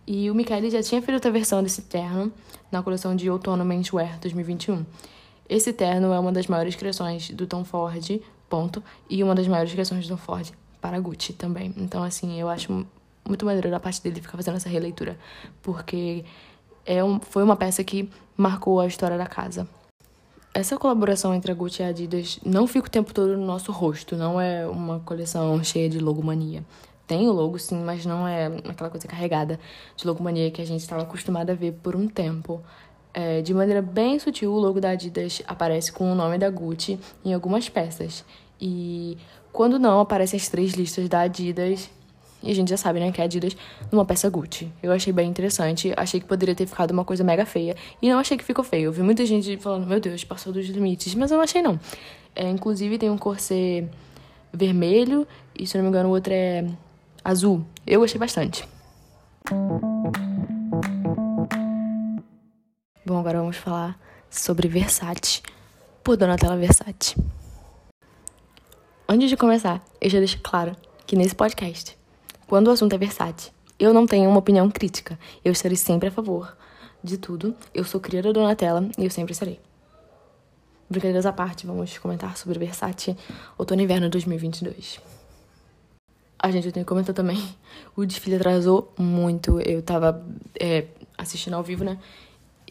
E 0.07 0.31
o 0.31 0.35
Michele 0.35 0.71
já 0.71 0.83
tinha 0.83 1.01
feito 1.01 1.15
outra 1.15 1.31
versão 1.31 1.63
desse 1.63 1.83
terno 1.83 2.33
na 2.73 2.83
coleção 2.83 3.15
de 3.15 3.31
outono 3.31 3.65
menswear 3.65 4.19
2021. 4.19 4.85
Esse 5.49 5.73
terno 5.73 6.13
é 6.13 6.19
uma 6.19 6.33
das 6.33 6.47
maiores 6.47 6.75
criações 6.75 7.31
do 7.31 7.47
Tom 7.47 7.65
Ford, 7.65 8.21
ponto, 8.49 8.83
e 9.09 9.23
uma 9.23 9.35
das 9.35 9.47
maiores 9.47 9.73
criações 9.73 10.07
do 10.07 10.11
Tom 10.11 10.17
Ford 10.17 10.53
para 10.81 10.99
Gucci 10.99 11.33
também. 11.33 11.73
Então, 11.77 12.03
assim, 12.03 12.41
eu 12.41 12.49
acho 12.49 12.87
muito 13.31 13.47
maneiro 13.47 13.71
da 13.71 13.81
parte 13.81 14.03
dele 14.03 14.21
ficar 14.21 14.37
fazendo 14.37 14.57
essa 14.57 14.69
releitura, 14.69 15.17
porque 15.63 16.25
é 16.85 17.03
um, 17.03 17.21
foi 17.21 17.43
uma 17.43 17.57
peça 17.57 17.83
que 17.83 18.11
marcou 18.37 18.81
a 18.81 18.87
história 18.87 19.17
da 19.17 19.27
casa. 19.27 19.67
Essa 20.53 20.77
colaboração 20.77 21.33
entre 21.33 21.53
a 21.53 21.55
Gucci 21.55 21.81
e 21.81 21.85
a 21.85 21.89
Adidas 21.89 22.41
não 22.45 22.67
fica 22.67 22.89
o 22.89 22.91
tempo 22.91 23.15
todo 23.15 23.37
no 23.37 23.47
nosso 23.47 23.71
rosto, 23.71 24.17
não 24.17 24.41
é 24.41 24.67
uma 24.67 24.99
coleção 25.01 25.63
cheia 25.63 25.89
de 25.89 26.01
logomania. 26.01 26.65
Tem 27.07 27.29
o 27.29 27.33
logo, 27.33 27.59
sim, 27.59 27.81
mas 27.83 28.05
não 28.05 28.27
é 28.27 28.47
aquela 28.47 28.91
coisa 28.91 29.07
carregada 29.07 29.59
de 29.97 30.07
logomania 30.07 30.51
que 30.51 30.61
a 30.61 30.67
gente 30.67 30.81
estava 30.81 31.03
acostumado 31.03 31.51
a 31.51 31.55
ver 31.55 31.73
por 31.83 31.95
um 31.95 32.09
tempo. 32.09 32.61
É, 33.15 33.43
de 33.43 33.53
maneira 33.55 33.83
bem 33.83 34.19
sutil, 34.19 34.53
o 34.53 34.59
logo 34.59 34.81
da 34.81 34.91
Adidas 34.91 35.43
aparece 35.47 35.93
com 35.93 36.11
o 36.11 36.15
nome 36.15 36.39
da 36.39 36.51
Gucci 36.51 36.99
em 37.25 37.33
algumas 37.33 37.69
peças. 37.69 38.25
E 38.61 39.17
quando 39.53 39.79
não, 39.79 40.01
aparecem 40.01 40.37
as 40.37 40.49
três 40.49 40.75
listas 40.75 41.09
da 41.09 41.21
Adidas 41.21 41.91
e 42.43 42.51
a 42.51 42.55
gente 42.55 42.71
já 42.71 42.77
sabe, 42.77 43.01
né, 43.01 43.13
que 43.13 43.21
é 43.21 43.25
Adidas 43.25 43.57
numa 43.93 44.05
peça 44.05 44.29
Gucci. 44.31 44.73
Eu 44.83 44.93
achei 44.93 45.13
bem 45.13 45.29
interessante. 45.29 45.93
Achei 45.97 46.21
que 46.21 46.27
poderia 46.27 46.55
ter 46.55 46.67
ficado 46.67 46.91
uma 46.91 47.05
coisa 47.05 47.23
mega 47.23 47.45
feia. 47.45 47.77
E 48.01 48.09
não 48.09 48.19
achei 48.19 48.37
que 48.37 48.45
ficou 48.45 48.65
feio. 48.65 48.87
Eu 48.87 48.93
vi 48.93 49.03
muita 49.03 49.27
gente 49.27 49.57
falando, 49.59 49.87
meu 49.87 50.01
Deus, 50.01 50.25
passou 50.25 50.53
dos 50.53 50.67
limites. 50.67 51.15
Mas 51.15 51.31
eu 51.31 51.37
não 51.37 51.45
achei, 51.45 51.61
não. 51.61 51.79
É, 52.35 52.49
inclusive, 52.49 52.97
tem 52.97 53.11
um 53.11 53.19
corset 53.19 53.87
vermelho. 54.53 55.27
E, 55.59 55.67
se 55.67 55.77
não 55.77 55.85
me 55.85 55.91
engano, 55.91 56.09
o 56.09 56.13
outro 56.13 56.33
é 56.33 56.65
azul. 57.23 57.65
Eu 57.87 58.01
gostei 58.01 58.19
bastante. 58.19 58.67
Bom, 63.05 63.19
agora 63.19 63.41
vamos 63.41 63.57
falar 63.57 63.99
sobre 64.31 64.67
Versace. 64.67 65.43
Por 66.03 66.17
Donatella 66.17 66.57
Versace. 66.57 67.17
Antes 69.07 69.29
de 69.29 69.37
começar, 69.37 69.85
eu 70.01 70.09
já 70.09 70.19
deixo 70.19 70.39
claro 70.41 70.75
que 71.07 71.17
nesse 71.17 71.35
podcast 71.35 72.00
quando 72.51 72.67
o 72.67 72.73
assunto 72.73 72.93
é 72.93 72.99
Versace, 72.99 73.53
eu 73.79 73.95
não 73.95 74.09
tenho 74.09 74.29
uma 74.29 74.41
opinião 74.41 74.69
crítica. 74.69 75.17
Eu 75.45 75.53
estarei 75.53 75.77
sempre 75.77 76.09
a 76.09 76.11
favor 76.11 76.57
de 77.01 77.17
tudo. 77.17 77.55
Eu 77.73 77.85
sou 77.85 78.01
criada 78.01 78.33
Donatella 78.33 78.89
e 78.99 79.05
eu 79.05 79.11
sempre 79.11 79.33
serei. 79.37 79.61
Brincadeiras 80.91 81.27
à 81.27 81.33
parte, 81.33 81.65
vamos 81.65 81.97
comentar 81.99 82.37
sobre 82.37 82.59
Versace 82.59 83.17
outono 83.57 83.83
e 83.83 83.85
inverno 83.85 84.11
2022. 84.11 84.99
A 86.41 86.51
gente, 86.51 86.67
eu 86.67 86.73
tenho 86.73 86.85
que 86.85 86.89
comentar 86.89 87.15
também. 87.15 87.41
O 87.95 88.05
desfile 88.05 88.35
atrasou 88.35 88.93
muito. 88.99 89.61
Eu 89.61 89.81
tava 89.81 90.21
é, 90.59 90.87
assistindo 91.17 91.55
ao 91.55 91.63
vivo, 91.63 91.85
né? 91.85 91.99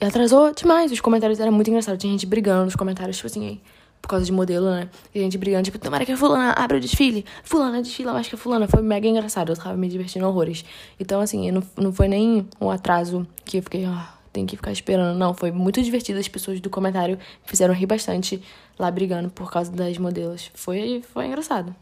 E 0.01 0.03
atrasou 0.03 0.53
demais. 0.53 0.91
Os 0.91 0.99
comentários 0.99 1.39
eram 1.39 1.53
muito 1.53 1.69
engraçados. 1.69 2.01
Tinha 2.01 2.11
gente 2.11 2.25
brigando 2.25 2.65
nos 2.65 2.75
comentários, 2.75 3.15
tipo 3.15 3.27
assim, 3.27 3.61
por 4.01 4.07
causa 4.07 4.25
de 4.25 4.31
modelo, 4.31 4.69
né? 4.69 4.89
E 5.13 5.19
a 5.19 5.23
gente 5.23 5.37
brigando, 5.37 5.63
tipo, 5.63 5.77
tomara 5.77 6.05
que 6.05 6.11
a 6.11 6.17
fulana 6.17 6.53
abra 6.53 6.77
o 6.77 6.79
desfile. 6.79 7.25
Fulana 7.43 7.81
desfila 7.81 8.13
mais 8.13 8.27
que 8.27 8.35
a 8.35 8.37
fulana. 8.37 8.67
Foi 8.67 8.81
mega 8.81 9.07
engraçado. 9.07 9.51
Eu 9.51 9.57
tava 9.57 9.75
me 9.75 9.87
divertindo 9.87 10.27
horrores. 10.27 10.63
Então, 10.99 11.21
assim, 11.21 11.51
não, 11.51 11.63
não 11.77 11.93
foi 11.93 12.07
nem 12.07 12.47
um 12.59 12.69
atraso 12.69 13.27
que 13.45 13.57
eu 13.57 13.63
fiquei, 13.63 13.85
ah, 13.85 14.13
tem 14.31 14.45
que 14.45 14.55
ficar 14.55 14.71
esperando. 14.71 15.17
Não, 15.17 15.33
foi 15.33 15.51
muito 15.51 15.81
divertido. 15.81 16.19
As 16.19 16.27
pessoas 16.27 16.59
do 16.59 16.69
comentário 16.69 17.17
fizeram 17.43 17.73
rir 17.73 17.85
bastante 17.85 18.41
lá 18.77 18.89
brigando 18.89 19.29
por 19.29 19.51
causa 19.51 19.71
das 19.71 19.97
modelos. 19.97 20.49
Foi, 20.53 21.03
foi 21.13 21.27
engraçado. 21.27 21.75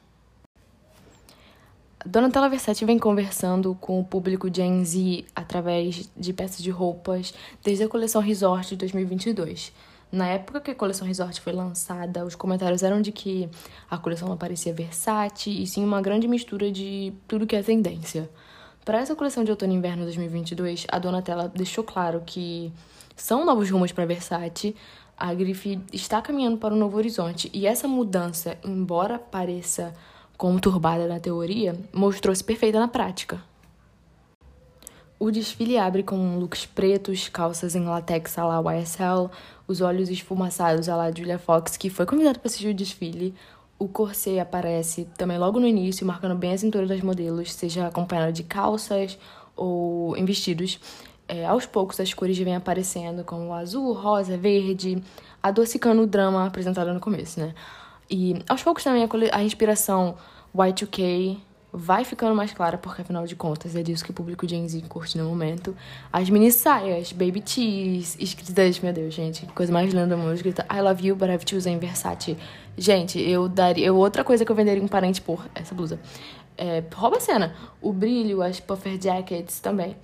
Donatella 2.06 2.48
Versace 2.48 2.86
vem 2.86 2.98
conversando 2.98 3.76
com 3.82 4.00
o 4.00 4.04
público 4.04 4.54
Gen 4.54 4.84
Z 4.86 5.26
através 5.36 6.10
de 6.16 6.32
peças 6.32 6.64
de 6.64 6.70
roupas 6.70 7.34
desde 7.64 7.84
a 7.84 7.88
coleção 7.88 8.22
Resort 8.22 8.70
de 8.70 8.76
2022. 8.78 9.74
Na 10.12 10.28
época 10.28 10.62
que 10.62 10.72
a 10.72 10.76
coleção 10.76 11.06
Resort 11.06 11.42
foi 11.42 11.52
lançada, 11.52 12.26
os 12.26 12.34
comentários 12.34 12.82
eram 12.82 13.02
de 13.02 13.12
que 13.12 13.50
a 13.90 13.98
coleção 13.98 14.28
não 14.30 14.38
parecia 14.38 14.74
Versace 14.74 15.50
e 15.50 15.68
sim 15.68 15.84
uma 15.84 16.02
grande 16.02 16.28
mistura 16.28 16.72
de 16.72 17.14
tudo 17.28 17.46
que 17.46 17.56
é 17.56 17.62
tendência. 17.62 18.30
Para 18.86 19.00
essa 19.00 19.16
coleção 19.16 19.44
de 19.44 19.52
outono 19.52 19.74
e 19.74 19.76
inverno 19.76 20.04
2022, 20.06 20.88
a 20.90 20.98
Donatella 20.98 21.52
deixou 21.54 21.84
claro 21.84 22.24
que 22.26 22.72
são 23.18 23.44
novos 23.44 23.70
rumos 23.70 23.92
para 23.92 24.06
Versace. 24.06 24.74
A 25.18 25.34
grife 25.34 25.82
está 25.92 26.22
caminhando 26.22 26.58
para 26.58 26.74
um 26.74 26.78
novo 26.78 26.96
horizonte 26.96 27.52
e 27.54 27.68
essa 27.68 27.86
mudança, 27.86 28.58
embora 28.64 29.20
pareça 29.20 29.94
conturbada 30.38 31.06
na 31.06 31.20
teoria, 31.20 31.76
mostrou-se 31.92 32.44
perfeita 32.44 32.80
na 32.80 32.88
prática. 32.88 33.42
O 35.20 35.32
desfile 35.32 35.80
abre 35.80 36.04
com 36.04 36.38
looks 36.38 36.68
pretos, 36.68 37.28
calças 37.28 37.76
em 37.76 37.84
latex 37.84 38.38
à 38.38 38.46
la 38.46 38.76
YSL, 38.76 39.32
os 39.68 39.82
olhos 39.82 40.10
esfumaçados 40.10 40.88
à 40.88 40.96
la 40.96 41.12
Julia 41.12 41.40
Fox, 41.40 41.76
que 41.76 41.90
foi 41.90 42.06
convidada 42.06 42.38
para 42.38 42.48
assistir 42.48 42.68
o 42.68 42.74
desfile. 42.74 43.34
O 43.80 43.88
corset 43.88 44.40
aparece 44.40 45.08
também 45.18 45.40
logo 45.40 45.60
no 45.60 45.66
início, 45.66 46.06
marcando 46.06 46.36
bem 46.36 46.54
a 46.54 46.58
cintura 46.58 46.86
das 46.86 47.02
modelos, 47.02 47.52
seja 47.52 47.88
acompanhada 47.88 48.32
de 48.32 48.44
calças 48.44 49.18
ou 49.56 50.16
em 50.16 50.24
vestidos. 50.24 50.80
É, 51.28 51.48
aos 51.48 51.66
poucos 51.66 52.00
as 52.00 52.14
cores 52.14 52.38
vêm 52.38 52.56
aparecendo, 52.56 53.24
como 53.24 53.52
azul, 53.54 53.94
rosa, 53.94 54.38
verde, 54.38 55.02
adocicando 55.42 56.04
o 56.04 56.08
drama 56.08 56.46
apresentado 56.46 56.94
no 56.94 57.00
começo, 57.00 57.40
né? 57.40 57.56
E 58.08 58.36
aos 58.48 58.62
poucos 58.62 58.84
também 58.84 59.04
a, 59.04 59.36
a 59.36 59.44
inspiração 59.44 60.16
Y2K 60.56 61.38
vai 61.72 62.06
ficando 62.06 62.36
mais 62.36 62.54
clara, 62.54 62.78
porque 62.78 63.02
afinal 63.02 63.26
de 63.26 63.36
contas 63.36 63.76
é 63.76 63.84
disso 63.84 64.04
que 64.04 64.12
o 64.12 64.14
público 64.14 64.48
Gen 64.48 64.68
Z 64.68 64.82
curte 64.88 65.18
no 65.18 65.26
momento. 65.26 65.76
As 66.12 66.30
mini 66.30 66.52
saias, 66.52 67.12
baby 67.12 67.42
tees, 67.42 68.18
escritas, 68.20 68.80
meu 68.80 68.94
Deus, 68.94 69.14
gente, 69.14 69.46
coisa 69.48 69.72
mais 69.72 69.94
linda 69.94 70.08
do 70.08 70.18
mundo, 70.18 70.34
escrita 70.34 70.66
I 70.72 70.82
love 70.82 71.06
you, 71.06 71.16
but 71.16 71.30
I've 71.30 71.46
chosen 71.48 71.78
Versace. 71.78 72.38
Gente, 72.78 73.20
eu 73.20 73.50
daria. 73.50 73.86
Eu, 73.86 73.98
outra 73.98 74.24
coisa 74.24 74.46
que 74.46 74.52
eu 74.52 74.56
venderia 74.56 74.82
um 74.82 74.88
parente 74.88 75.22
por 75.22 75.46
essa 75.54 75.74
blusa. 75.74 76.00
É, 76.58 76.84
rouba 76.94 77.18
a 77.18 77.20
cena. 77.20 77.56
O 77.82 77.92
brilho, 77.92 78.42
as 78.42 78.60
puffer 78.60 79.00
jackets 79.00 79.60
também. 79.60 79.96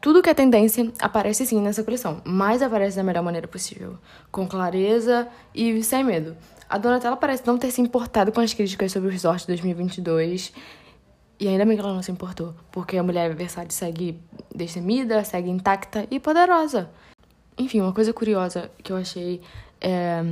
Tudo 0.00 0.20
que 0.20 0.28
é 0.28 0.34
tendência 0.34 0.92
aparece 0.98 1.46
sim 1.46 1.60
nessa 1.60 1.84
coleção, 1.84 2.20
mas 2.24 2.60
aparece 2.60 2.96
da 2.96 3.04
melhor 3.04 3.22
maneira 3.22 3.46
possível, 3.46 3.98
com 4.32 4.48
clareza 4.48 5.28
e 5.54 5.80
sem 5.84 6.02
medo. 6.02 6.36
A 6.72 6.78
Donatella 6.78 7.18
parece 7.18 7.46
não 7.46 7.58
ter 7.58 7.70
se 7.70 7.82
importado 7.82 8.32
com 8.32 8.40
as 8.40 8.54
críticas 8.54 8.90
sobre 8.90 9.10
o 9.10 9.12
Resort 9.12 9.46
2022. 9.46 10.54
E 11.38 11.46
ainda 11.46 11.66
bem 11.66 11.76
que 11.76 11.82
ela 11.82 11.92
não 11.92 12.02
se 12.02 12.10
importou, 12.10 12.54
porque 12.70 12.96
a 12.96 13.02
mulher 13.02 13.34
Versace 13.34 13.74
segue 13.74 14.18
destemida, 14.54 15.22
segue 15.22 15.50
intacta 15.50 16.06
e 16.10 16.18
poderosa. 16.18 16.88
Enfim, 17.58 17.82
uma 17.82 17.92
coisa 17.92 18.10
curiosa 18.14 18.70
que 18.82 18.90
eu 18.90 18.96
achei 18.96 19.42
é 19.82 20.24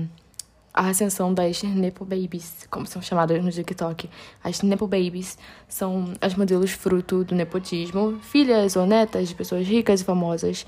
a 0.73 0.88
ascensão 0.88 1.35
das 1.35 1.62
Nepo 1.62 2.06
Babies, 2.06 2.66
como 2.70 2.87
são 2.87 3.02
chamadas 3.02 3.44
no 3.44 3.52
TikTok. 3.52 4.09
As 4.42 4.62
Nepo 4.62 4.87
Babies 4.87 5.37
são 5.68 6.14
as 6.23 6.35
modelos 6.35 6.70
fruto 6.70 7.23
do 7.23 7.35
nepotismo, 7.35 8.18
filhas 8.23 8.76
ou 8.76 8.87
netas 8.87 9.28
de 9.28 9.35
pessoas 9.35 9.66
ricas 9.66 10.00
e 10.00 10.04
famosas. 10.04 10.64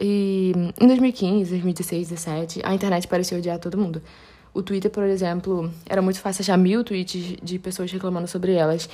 E 0.00 0.52
em 0.80 0.86
2015, 0.88 1.50
2016, 1.50 2.08
2017, 2.08 2.62
a 2.64 2.74
internet 2.74 3.06
parecia 3.06 3.38
odiar 3.38 3.60
todo 3.60 3.78
mundo. 3.78 4.02
O 4.58 4.62
Twitter, 4.62 4.90
por 4.90 5.04
exemplo, 5.04 5.72
era 5.86 6.02
muito 6.02 6.18
fácil 6.18 6.42
achar 6.42 6.58
mil 6.58 6.82
tweets 6.82 7.36
de 7.40 7.60
pessoas 7.60 7.92
reclamando 7.92 8.26
sobre 8.26 8.54
elas. 8.54 8.88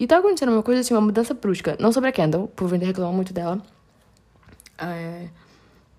E 0.00 0.06
tá 0.06 0.16
acontecendo 0.16 0.50
uma 0.50 0.62
coisa 0.62 0.80
assim, 0.80 0.94
uma 0.94 1.00
mudança 1.02 1.34
brusca. 1.34 1.76
Não 1.78 1.92
sobre 1.92 2.08
a 2.08 2.12
Kendall, 2.12 2.48
por 2.48 2.72
ainda 2.72 2.86
reclamar 2.86 3.12
muito 3.12 3.30
dela. 3.30 3.60
É... 4.78 5.28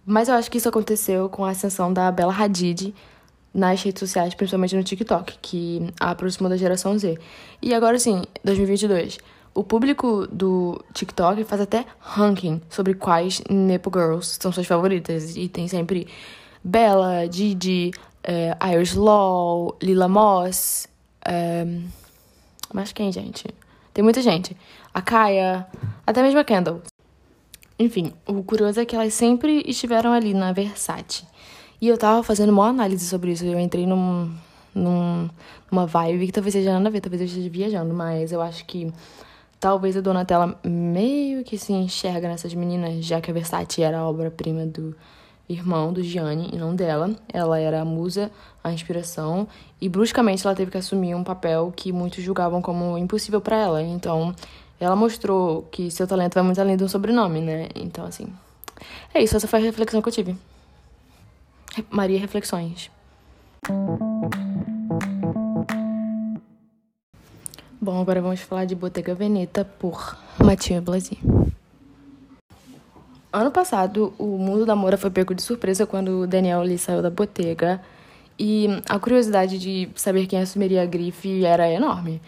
Mas 0.04 0.28
eu 0.28 0.34
acho 0.34 0.50
que 0.50 0.58
isso 0.58 0.68
aconteceu 0.68 1.30
com 1.30 1.46
a 1.46 1.52
ascensão 1.52 1.94
da 1.94 2.12
Bella 2.12 2.34
Hadid 2.36 2.96
nas 3.54 3.84
redes 3.84 4.00
sociais, 4.00 4.34
principalmente 4.34 4.76
no 4.76 4.84
TikTok, 4.84 5.38
que 5.40 5.94
a 6.00 6.10
aproximou 6.10 6.50
da 6.50 6.58
geração 6.58 6.98
Z. 6.98 7.20
E 7.62 7.76
agora 7.76 8.00
sim, 8.00 8.24
2022, 8.44 9.20
O 9.54 9.64
público 9.64 10.26
do 10.32 10.84
TikTok 10.96 11.44
faz 11.44 11.62
até 11.62 11.86
ranking 12.00 12.60
sobre 12.72 12.96
quais 12.96 13.40
Nepo 13.48 13.92
Girls 13.94 14.38
são 14.42 14.52
suas 14.52 14.66
favoritas. 14.66 15.38
E 15.38 15.48
tem 15.48 15.68
sempre 15.68 16.08
Bella, 16.64 17.28
Didi, 17.30 17.92
é, 18.26 18.58
Iris 18.74 18.96
Law, 18.96 19.78
Lila 19.82 20.08
Moss. 20.08 20.88
É... 21.24 21.66
Mas 22.74 22.92
quem, 22.92 23.12
gente? 23.12 23.48
Tem 23.94 24.04
muita 24.04 24.22
gente. 24.22 24.58
A 24.94 25.02
Kaya, 25.02 25.66
até 26.06 26.22
mesmo 26.22 26.40
a 26.40 26.44
Kendall. 26.44 26.82
Enfim, 27.78 28.14
o 28.26 28.44
curioso 28.44 28.80
é 28.80 28.86
que 28.86 28.96
elas 28.96 29.14
sempre 29.14 29.64
estiveram 29.68 30.12
ali 30.12 30.34
na 30.34 30.52
Versace. 30.52 31.26
E 31.80 31.88
eu 31.88 31.98
tava 31.98 32.24
fazendo 32.24 32.50
uma 32.50 32.68
análise 32.68 33.06
sobre 33.06 33.32
isso. 33.32 33.46
Eu 33.46 33.60
entrei 33.60 33.86
num, 33.86 34.34
num, 34.74 35.30
numa 35.70 35.86
vibe 35.86 36.26
que 36.26 36.32
talvez 36.32 36.54
seja 36.54 36.74
nada 36.74 36.88
a 36.88 36.92
ver, 36.92 37.02
talvez 37.02 37.22
eu 37.22 37.28
esteja 37.28 37.50
viajando, 37.50 37.94
mas 37.94 38.32
eu 38.32 38.42
acho 38.42 38.66
que 38.66 38.92
talvez 39.60 39.96
a 39.96 40.02
Donatella 40.02 40.60
meio 40.64 41.44
que 41.44 41.58
se 41.58 41.74
enxerga 41.74 42.28
nessas 42.28 42.54
meninas, 42.54 43.04
já 43.06 43.22
que 43.22 43.30
a 43.30 43.34
Versace 43.34 43.84
era 43.84 44.00
a 44.00 44.10
obra-prima 44.10 44.66
do 44.66 44.96
irmão 45.48 45.94
do 45.94 46.04
Gianni 46.04 46.50
e 46.54 46.58
não 46.58 46.76
dela. 46.76 47.16
Ela 47.32 47.60
era 47.60 47.82
a 47.82 47.86
musa, 47.86 48.32
a 48.64 48.72
inspiração, 48.72 49.48
e 49.80 49.88
bruscamente 49.88 50.46
ela 50.46 50.56
teve 50.56 50.72
que 50.72 50.78
assumir 50.78 51.16
um 51.16 51.24
papel 51.24 51.74
que 51.76 51.92
muitos 51.92 52.24
julgavam 52.24 52.62
como 52.62 52.98
impossível 52.98 53.42
para 53.42 53.58
ela. 53.58 53.82
Então, 53.82 54.34
ela 54.80 54.96
mostrou 54.96 55.64
que 55.72 55.90
seu 55.92 56.08
talento 56.08 56.34
vai 56.34 56.44
muito 56.44 56.60
além 56.60 56.78
de 56.78 56.84
um 56.84 56.88
sobrenome, 56.88 57.42
né? 57.42 57.70
Então, 57.76 58.06
assim. 58.06 58.28
É 59.14 59.24
isso, 59.24 59.36
essa 59.38 59.48
foi 59.48 59.60
a 59.60 59.64
reflexão 59.64 60.02
que 60.02 60.10
eu 60.10 60.14
tive. 60.14 60.36
Maria 61.90 62.20
Reflexões. 62.20 62.90
Bom, 67.82 68.02
agora 68.02 68.22
vamos 68.22 68.42
falar 68.42 68.66
de 68.66 68.76
Bottega 68.76 69.14
Veneta 69.14 69.64
por 69.64 70.18
Mathieu 70.44 70.82
Blasi. 70.82 71.20
Ano 73.36 73.52
passado, 73.52 74.14
o 74.18 74.38
mundo 74.38 74.66
da 74.66 74.78
moda 74.78 74.96
foi 74.96 75.10
pego 75.10 75.36
de 75.36 75.42
surpresa 75.42 75.86
quando 75.86 76.22
o 76.22 76.26
Daniel 76.26 76.62
Lee 76.62 76.78
saiu 76.78 77.02
da 77.02 77.10
Bottega 77.10 77.82
e 78.40 78.66
a 78.88 78.98
curiosidade 78.98 79.60
de 79.60 79.90
saber 79.94 80.26
quem 80.26 80.40
assumiria 80.40 80.82
a 80.84 80.86
grife 80.86 81.44
era 81.44 81.70
enorme. 81.70 82.22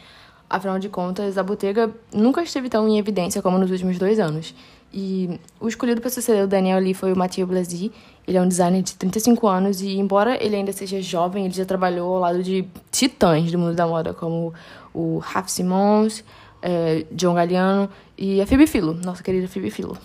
Afinal 0.50 0.78
de 0.78 0.90
contas, 0.90 1.38
a 1.38 1.44
Bottega 1.44 1.90
nunca 2.14 2.44
esteve 2.44 2.68
tão 2.68 2.86
em 2.90 3.00
evidência 3.00 3.42
como 3.42 3.58
nos 3.58 3.72
últimos 3.72 3.98
dois 3.98 4.20
anos. 4.20 4.54
E 4.94 5.40
o 5.62 5.70
escolhido 5.70 6.02
para 6.02 6.10
suceder 6.10 6.44
o 6.44 6.48
Daniel 6.48 6.80
Lee 6.80 6.94
foi 6.94 7.14
o 7.14 7.18
Mathieu 7.18 7.48
Blasi. 7.48 7.90
Ele 8.28 8.38
é 8.38 8.42
um 8.42 8.48
designer 8.50 8.82
de 8.82 8.94
35 8.96 9.48
anos 9.48 9.82
e, 9.82 9.98
embora 9.98 10.38
ele 10.44 10.58
ainda 10.58 10.74
seja 10.74 11.02
jovem, 11.02 11.46
ele 11.46 11.54
já 11.54 11.64
trabalhou 11.64 12.16
ao 12.16 12.20
lado 12.20 12.44
de 12.44 12.68
titãs 12.92 13.50
do 13.50 13.58
mundo 13.58 13.76
da 13.76 13.88
moda, 13.88 14.14
como 14.14 14.54
o 14.94 15.20
Raf 15.20 15.50
Simons, 15.50 16.22
é, 16.62 17.06
John 17.14 17.34
Galliano 17.34 17.90
e 18.18 18.42
a 18.42 18.46
Phoebe 18.46 18.68
Philo, 18.68 18.94
nossa 18.94 19.24
querida 19.24 19.48
Phoebe 19.48 19.72
Philo. 19.72 19.98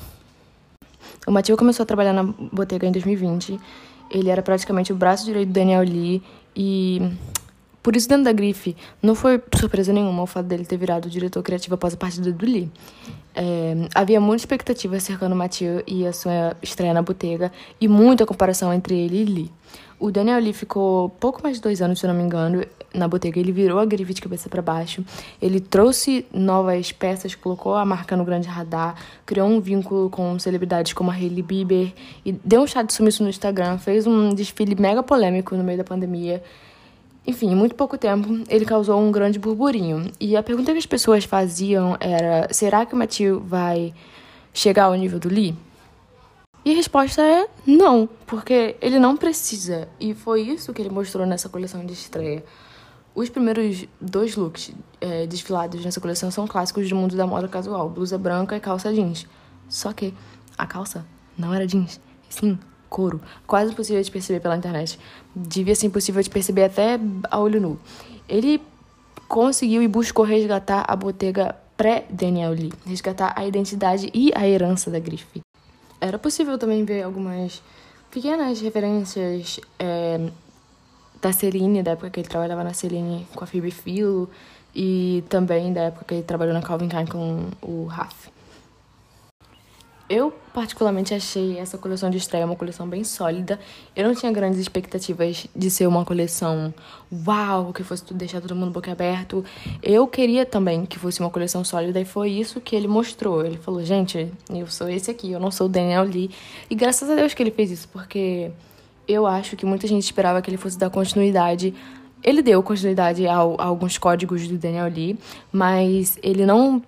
O 1.26 1.31
Mathieu 1.31 1.57
começou 1.57 1.85
a 1.85 1.87
trabalhar 1.87 2.12
na 2.12 2.25
Bottega 2.25 2.87
em 2.87 2.93
2020. 2.93 3.59
Ele 4.11 4.29
era 4.29 4.43
praticamente 4.43 4.93
o 4.93 4.97
braço 4.97 5.25
direito 5.25 5.49
do 5.49 5.52
Daniel 5.52 5.83
Lee 5.83 6.23
e 6.55 7.00
por 7.83 7.97
isso, 7.97 8.09
dentro 8.09 8.25
da 8.25 8.33
grife, 8.33 8.76
não 9.02 9.14
foi 9.14 9.43
surpresa 9.59 9.93
nenhuma 9.93 10.23
o 10.23 10.26
fato 10.26 10.47
dele 10.47 10.64
ter 10.64 10.76
virado 10.76 11.11
diretor 11.11 11.43
criativo 11.43 11.75
após 11.75 11.95
a 11.95 11.97
partida 11.97 12.31
do 12.31 12.47
Lee. 12.47 12.71
É, 13.35 13.75
havia 13.93 14.21
muita 14.21 14.43
expectativa 14.43 15.00
cercando 15.00 15.33
o 15.33 15.37
Mathieu 15.37 15.83
e 15.85 16.07
a 16.07 16.12
sua 16.12 16.57
estreia 16.62 16.95
na 16.95 17.02
Bottega, 17.02 17.50
e 17.81 17.88
muita 17.88 18.25
comparação 18.25 18.73
entre 18.73 18.97
ele 18.97 19.23
e 19.23 19.25
Lee. 19.25 19.52
O 20.03 20.11
Daniel 20.11 20.41
Lee 20.41 20.53
ficou 20.53 21.11
pouco 21.11 21.41
mais 21.45 21.59
de 21.59 21.63
dois 21.63 21.81
anos, 21.81 22.01
se 22.01 22.05
eu 22.05 22.09
não 22.09 22.17
me 22.17 22.25
engano, 22.25 22.65
na 22.93 23.07
Bottega. 23.07 23.39
Ele 23.39 23.53
virou 23.53 23.79
a 23.79 23.85
grife 23.85 24.13
de 24.13 24.21
cabeça 24.21 24.49
para 24.49 24.61
baixo. 24.61 25.05
Ele 25.41 25.61
trouxe 25.61 26.27
novas 26.35 26.91
peças, 26.91 27.37
colocou 27.37 27.77
a 27.77 27.85
marca 27.85 28.17
no 28.17 28.25
grande 28.25 28.49
radar, 28.49 28.97
criou 29.25 29.47
um 29.47 29.61
vínculo 29.61 30.11
com 30.11 30.37
celebridades 30.41 30.93
como 30.93 31.13
a 31.13 31.15
Hailey 31.15 31.41
Bieber 31.41 31.93
e 32.27 32.33
deu 32.33 32.63
um 32.63 32.67
chá 32.67 32.83
de 32.83 32.93
sumiço 32.93 33.23
no 33.23 33.29
Instagram, 33.29 33.79
fez 33.79 34.05
um 34.05 34.35
desfile 34.35 34.75
mega 34.75 35.05
polêmico 35.05 35.55
no 35.55 35.63
meio 35.63 35.79
da 35.79 35.85
pandemia. 35.85 36.43
Enfim, 37.25 37.53
em 37.53 37.55
muito 37.55 37.77
pouco 37.77 37.97
tempo, 37.97 38.29
ele 38.49 38.65
causou 38.65 39.01
um 39.01 39.12
grande 39.12 39.38
burburinho. 39.38 40.11
E 40.19 40.37
a 40.37 40.43
pergunta 40.43 40.73
que 40.73 40.79
as 40.79 40.87
pessoas 40.87 41.23
faziam 41.23 41.97
era: 42.01 42.49
será 42.51 42.85
que 42.85 42.93
o 42.93 42.99
Matthew 42.99 43.38
vai 43.38 43.95
chegar 44.53 44.87
ao 44.87 44.95
nível 44.97 45.21
do 45.21 45.29
Lee? 45.29 45.55
E 46.64 46.72
a 46.72 46.75
resposta 46.75 47.22
é 47.22 47.48
não, 47.66 48.09
porque 48.27 48.77
ele 48.81 48.98
não 48.98 49.16
precisa. 49.16 49.88
E 49.98 50.14
foi 50.14 50.42
isso 50.42 50.72
que 50.72 50.81
ele 50.81 50.90
mostrou 50.90 51.27
nessa 51.27 51.48
coleção 51.48 51.85
de 51.85 51.92
estreia. 51.92 52.44
Os 53.14 53.29
primeiros 53.29 53.87
dois 54.01 54.37
looks 54.37 54.72
é, 55.01 55.27
desfilados 55.27 55.85
nessa 55.85 56.01
coleção 56.01 56.31
são 56.31 56.46
clássicos 56.46 56.88
do 56.88 56.96
mundo 56.96 57.16
da 57.16 57.27
moda 57.27 57.48
casual: 57.48 57.88
blusa 57.88 58.16
branca 58.16 58.57
e 58.57 58.61
calça 58.61 58.92
jeans. 58.92 59.27
Só 59.68 59.92
que 59.92 60.14
a 60.57 60.66
calça 60.66 61.05
não 61.37 61.53
era 61.53 61.66
jeans, 61.66 62.01
sim 62.29 62.59
couro, 62.92 63.22
quase 63.46 63.72
impossível 63.72 64.03
de 64.03 64.11
perceber 64.11 64.40
pela 64.40 64.55
internet. 64.55 64.98
Devia 65.35 65.75
ser 65.75 65.87
impossível 65.87 66.22
de 66.22 66.29
perceber 66.29 66.64
até 66.64 67.01
a 67.31 67.40
olho 67.40 67.59
nu. 67.59 67.81
Ele 68.29 68.61
conseguiu 69.27 69.83
e 69.83 69.88
buscou 69.88 70.27
resgatar 70.27 70.85
a 70.87 70.94
botega 70.94 71.57
pré-Daniel 71.75 72.53
Lee, 72.53 72.72
resgatar 72.85 73.33
a 73.35 73.46
identidade 73.46 74.11
e 74.12 74.31
a 74.35 74.46
herança 74.46 74.90
da 74.90 75.01
grife. 75.01 75.40
Era 76.03 76.19
possível 76.19 76.59
também 76.59 76.85
ver 76.85 77.03
algumas 77.05 77.62
pequenas 78.11 78.61
referências 78.61 79.61
é, 79.79 80.19
da 81.21 81.33
Celine, 81.33 81.81
da 81.81 81.93
época 81.93 82.11
que 82.11 82.19
ele 82.19 82.29
trabalhava 82.29 82.65
na 82.65 82.75
Celine 82.75 83.25
com 83.37 83.45
a 83.45 83.47
Phoebe 83.47 83.71
Philo, 83.71 84.29
e 84.75 85.23
também 85.29 85.73
da 85.73 85.83
época 85.83 86.07
que 86.07 86.15
ele 86.15 86.23
trabalhou 86.25 86.55
na 86.55 86.61
Calvin 86.61 86.88
Klein 86.88 87.07
com 87.07 87.51
o 87.62 87.85
Raf. 87.85 88.32
Eu, 90.09 90.33
particularmente, 90.53 91.15
achei 91.15 91.59
essa 91.59 91.79
coleção 91.79 92.11
de 92.11 92.19
estreia 92.19 92.45
uma 92.45 92.57
coleção 92.57 92.87
bem 92.87 93.03
sólida. 93.05 93.59
Eu 93.97 94.07
não 94.07 94.15
tinha 94.15 94.31
grandes 94.31 94.59
expectativas 94.59 95.47
de 95.55 95.71
ser 95.71 95.87
uma 95.87 96.05
coleção 96.05 96.75
uau, 97.27 97.73
que 97.73 97.83
fosse 97.83 98.12
deixar 98.12 98.41
todo 98.41 98.55
mundo 98.55 98.71
boca 98.73 98.93
aberto. 98.93 99.45
Eu 99.83 100.07
queria 100.07 100.45
também 100.45 100.85
que 100.85 100.99
fosse 100.99 101.21
uma 101.21 101.31
coleção 101.31 101.65
sólida 101.65 102.01
e 102.01 102.05
foi 102.05 102.31
isso 102.31 102.61
que 102.61 102.77
ele 102.77 102.88
mostrou. 102.88 103.45
Ele 103.45 103.57
falou: 103.57 103.83
gente, 103.85 104.31
eu 104.51 104.67
sou 104.67 104.88
esse 104.88 105.11
aqui, 105.11 105.33
eu 105.33 105.41
não 105.41 105.51
sou 105.51 105.67
o 105.67 105.71
Daniel 105.71 106.05
Lee. 106.05 106.31
E 106.69 106.75
graças 106.75 107.09
a 107.09 107.15
Deus 107.15 107.33
que 107.33 107.43
ele 107.43 107.51
fez 107.51 107.71
isso, 107.71 107.88
porque 107.88 108.51
eu 109.09 109.27
acho 109.27 109.57
que 109.57 109.65
muita 109.65 109.87
gente 109.87 110.05
esperava 110.05 110.43
que 110.43 110.51
ele 110.51 110.57
fosse 110.59 110.79
dar 110.79 110.91
continuidade 110.91 111.75
ele 112.23 112.41
deu 112.41 112.62
continuidade 112.62 113.27
a, 113.27 113.35
a, 113.35 113.65
alguns 113.65 113.99
códigos 113.99 114.47
do 114.47 114.57
Daniel 114.57 114.87
Lee, 114.87 115.19
mas 115.51 116.19
ele 116.23 116.47
não 116.47 116.83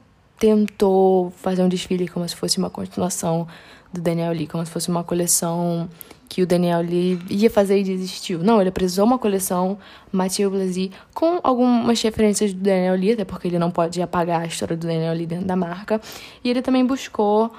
tentou 0.44 1.30
fazer 1.30 1.62
um 1.62 1.68
desfile 1.70 2.06
como 2.06 2.28
se 2.28 2.36
fosse 2.36 2.58
uma 2.58 2.68
continuação 2.68 3.48
do 3.90 3.98
Daniel 3.98 4.30
Lee, 4.30 4.46
como 4.46 4.64
se 4.66 4.70
fosse 4.70 4.90
uma 4.90 5.02
coleção 5.02 5.88
que 6.28 6.42
o 6.42 6.46
Daniel 6.46 6.82
Lee 6.82 7.18
ia 7.30 7.48
fazer 7.48 7.78
e 7.78 7.82
desistiu. 7.82 8.40
Não, 8.40 8.60
ele 8.60 8.68
apresentou 8.68 9.06
uma 9.06 9.18
coleção 9.18 9.78
Mathieu 10.12 10.50
Blasi 10.50 10.90
com 11.14 11.40
algumas 11.42 12.02
referências 12.02 12.52
do 12.52 12.60
Daniel 12.60 12.94
Lee, 12.94 13.12
até 13.12 13.24
porque 13.24 13.48
ele 13.48 13.58
não 13.58 13.70
pode 13.70 14.02
apagar 14.02 14.42
a 14.42 14.46
história 14.46 14.76
do 14.76 14.86
Daniel 14.86 15.14
Lee 15.14 15.24
dentro 15.24 15.46
da 15.46 15.56
marca. 15.56 15.98
E 16.42 16.50
ele 16.50 16.60
também 16.60 16.84
buscou 16.84 17.50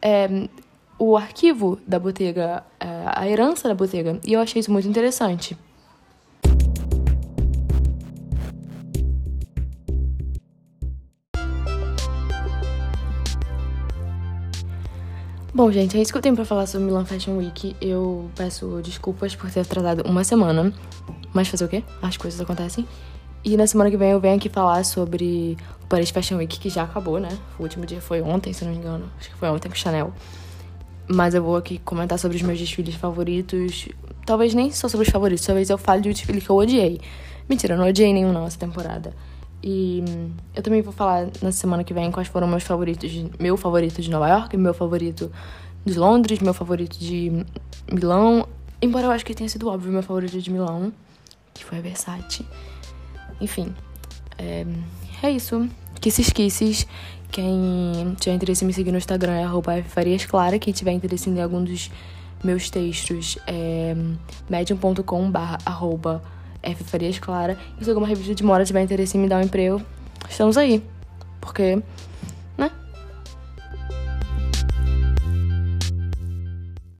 é, 0.00 0.48
o 0.98 1.18
arquivo 1.18 1.78
da 1.86 1.98
Bottega, 1.98 2.64
é, 2.78 2.86
a 3.04 3.28
herança 3.28 3.68
da 3.68 3.74
Bottega, 3.74 4.18
e 4.24 4.32
eu 4.32 4.40
achei 4.40 4.60
isso 4.60 4.72
muito 4.72 4.88
interessante. 4.88 5.54
Bom, 15.52 15.72
gente, 15.72 15.98
é 15.98 16.00
isso 16.00 16.12
que 16.12 16.18
eu 16.18 16.22
tenho 16.22 16.36
pra 16.36 16.44
falar 16.44 16.64
sobre 16.66 16.86
Milan 16.86 17.04
Fashion 17.04 17.36
Week. 17.36 17.74
Eu 17.80 18.30
peço 18.36 18.80
desculpas 18.84 19.34
por 19.34 19.50
ter 19.50 19.60
atrasado 19.60 20.08
uma 20.08 20.22
semana. 20.22 20.72
Mas 21.34 21.48
fazer 21.48 21.64
o 21.64 21.68
quê? 21.68 21.82
As 22.00 22.16
coisas 22.16 22.40
acontecem. 22.40 22.86
E 23.44 23.56
na 23.56 23.66
semana 23.66 23.90
que 23.90 23.96
vem 23.96 24.10
eu 24.10 24.20
venho 24.20 24.36
aqui 24.36 24.48
falar 24.48 24.84
sobre 24.84 25.56
o 25.82 25.86
Paris 25.86 26.10
Fashion 26.10 26.36
Week, 26.36 26.56
que 26.56 26.70
já 26.70 26.84
acabou, 26.84 27.18
né? 27.18 27.36
O 27.58 27.64
último 27.64 27.84
dia 27.84 28.00
foi 28.00 28.22
ontem, 28.22 28.52
se 28.52 28.64
não 28.64 28.70
me 28.70 28.78
engano. 28.78 29.10
Acho 29.18 29.28
que 29.28 29.34
foi 29.34 29.48
ontem 29.48 29.68
com 29.68 29.74
Chanel. 29.74 30.14
Mas 31.08 31.34
eu 31.34 31.42
vou 31.42 31.56
aqui 31.56 31.78
comentar 31.78 32.16
sobre 32.16 32.36
os 32.36 32.42
meus 32.44 32.58
desfiles 32.58 32.94
favoritos. 32.94 33.88
Talvez 34.24 34.54
nem 34.54 34.70
só 34.70 34.86
sobre 34.86 35.04
os 35.04 35.12
favoritos, 35.12 35.44
talvez 35.44 35.68
eu 35.68 35.76
fale 35.76 36.00
de 36.00 36.10
um 36.10 36.12
desfile 36.12 36.40
que 36.40 36.48
eu 36.48 36.54
odiei. 36.54 37.00
Mentira, 37.48 37.74
eu 37.74 37.78
não 37.78 37.88
odiei 37.88 38.12
nenhum 38.12 38.32
não 38.32 38.46
essa 38.46 38.58
temporada. 38.58 39.12
E 39.62 40.02
eu 40.54 40.62
também 40.62 40.80
vou 40.80 40.92
falar 40.92 41.28
na 41.42 41.52
semana 41.52 41.84
que 41.84 41.92
vem 41.92 42.10
quais 42.10 42.28
foram 42.28 42.46
meus 42.46 42.62
favoritos, 42.62 43.12
meu 43.38 43.56
favorito 43.56 44.00
de 44.00 44.10
Nova 44.10 44.28
York, 44.28 44.56
meu 44.56 44.72
favorito 44.72 45.30
de 45.84 45.98
Londres, 45.98 46.38
meu 46.40 46.54
favorito 46.54 46.98
de 46.98 47.44
Milão. 47.92 48.48
Embora 48.80 49.06
eu 49.06 49.10
acho 49.10 49.24
que 49.24 49.34
tenha 49.34 49.48
sido 49.48 49.68
óbvio 49.68 49.92
meu 49.92 50.02
favorito 50.02 50.40
de 50.40 50.50
Milão, 50.50 50.92
que 51.52 51.64
foi 51.64 51.78
a 51.78 51.80
Versace. 51.80 52.46
Enfim, 53.40 53.74
é, 54.38 54.66
é 55.22 55.30
isso. 55.30 55.68
Kisses 56.00 56.30
Kisses. 56.30 56.86
Quem 57.30 58.16
tiver 58.18 58.34
interesse 58.34 58.64
em 58.64 58.66
me 58.66 58.72
seguir 58.72 58.90
no 58.90 58.98
Instagram 58.98 59.34
é 59.34 59.44
arroba 59.44 59.74
Clara. 60.28 60.58
Quem 60.58 60.72
tiver 60.72 60.92
interesse 60.92 61.30
em 61.30 61.34
ler 61.34 61.42
algum 61.42 61.62
dos 61.62 61.90
meus 62.42 62.70
textos 62.70 63.38
é 63.46 63.94
medium.com 64.48 65.30
barra 65.30 65.58
F 66.62 66.84
Farias 66.84 67.18
Clara. 67.18 67.58
E 67.80 67.84
se 67.84 67.90
alguma 67.90 68.06
revista 68.06 68.34
de 68.34 68.42
moda 68.42 68.64
tiver 68.64 68.82
interesse 68.82 69.16
em 69.16 69.20
me 69.20 69.28
dar 69.28 69.38
um 69.38 69.42
emprego, 69.42 69.82
estamos 70.28 70.56
aí. 70.56 70.82
porque 71.40 71.82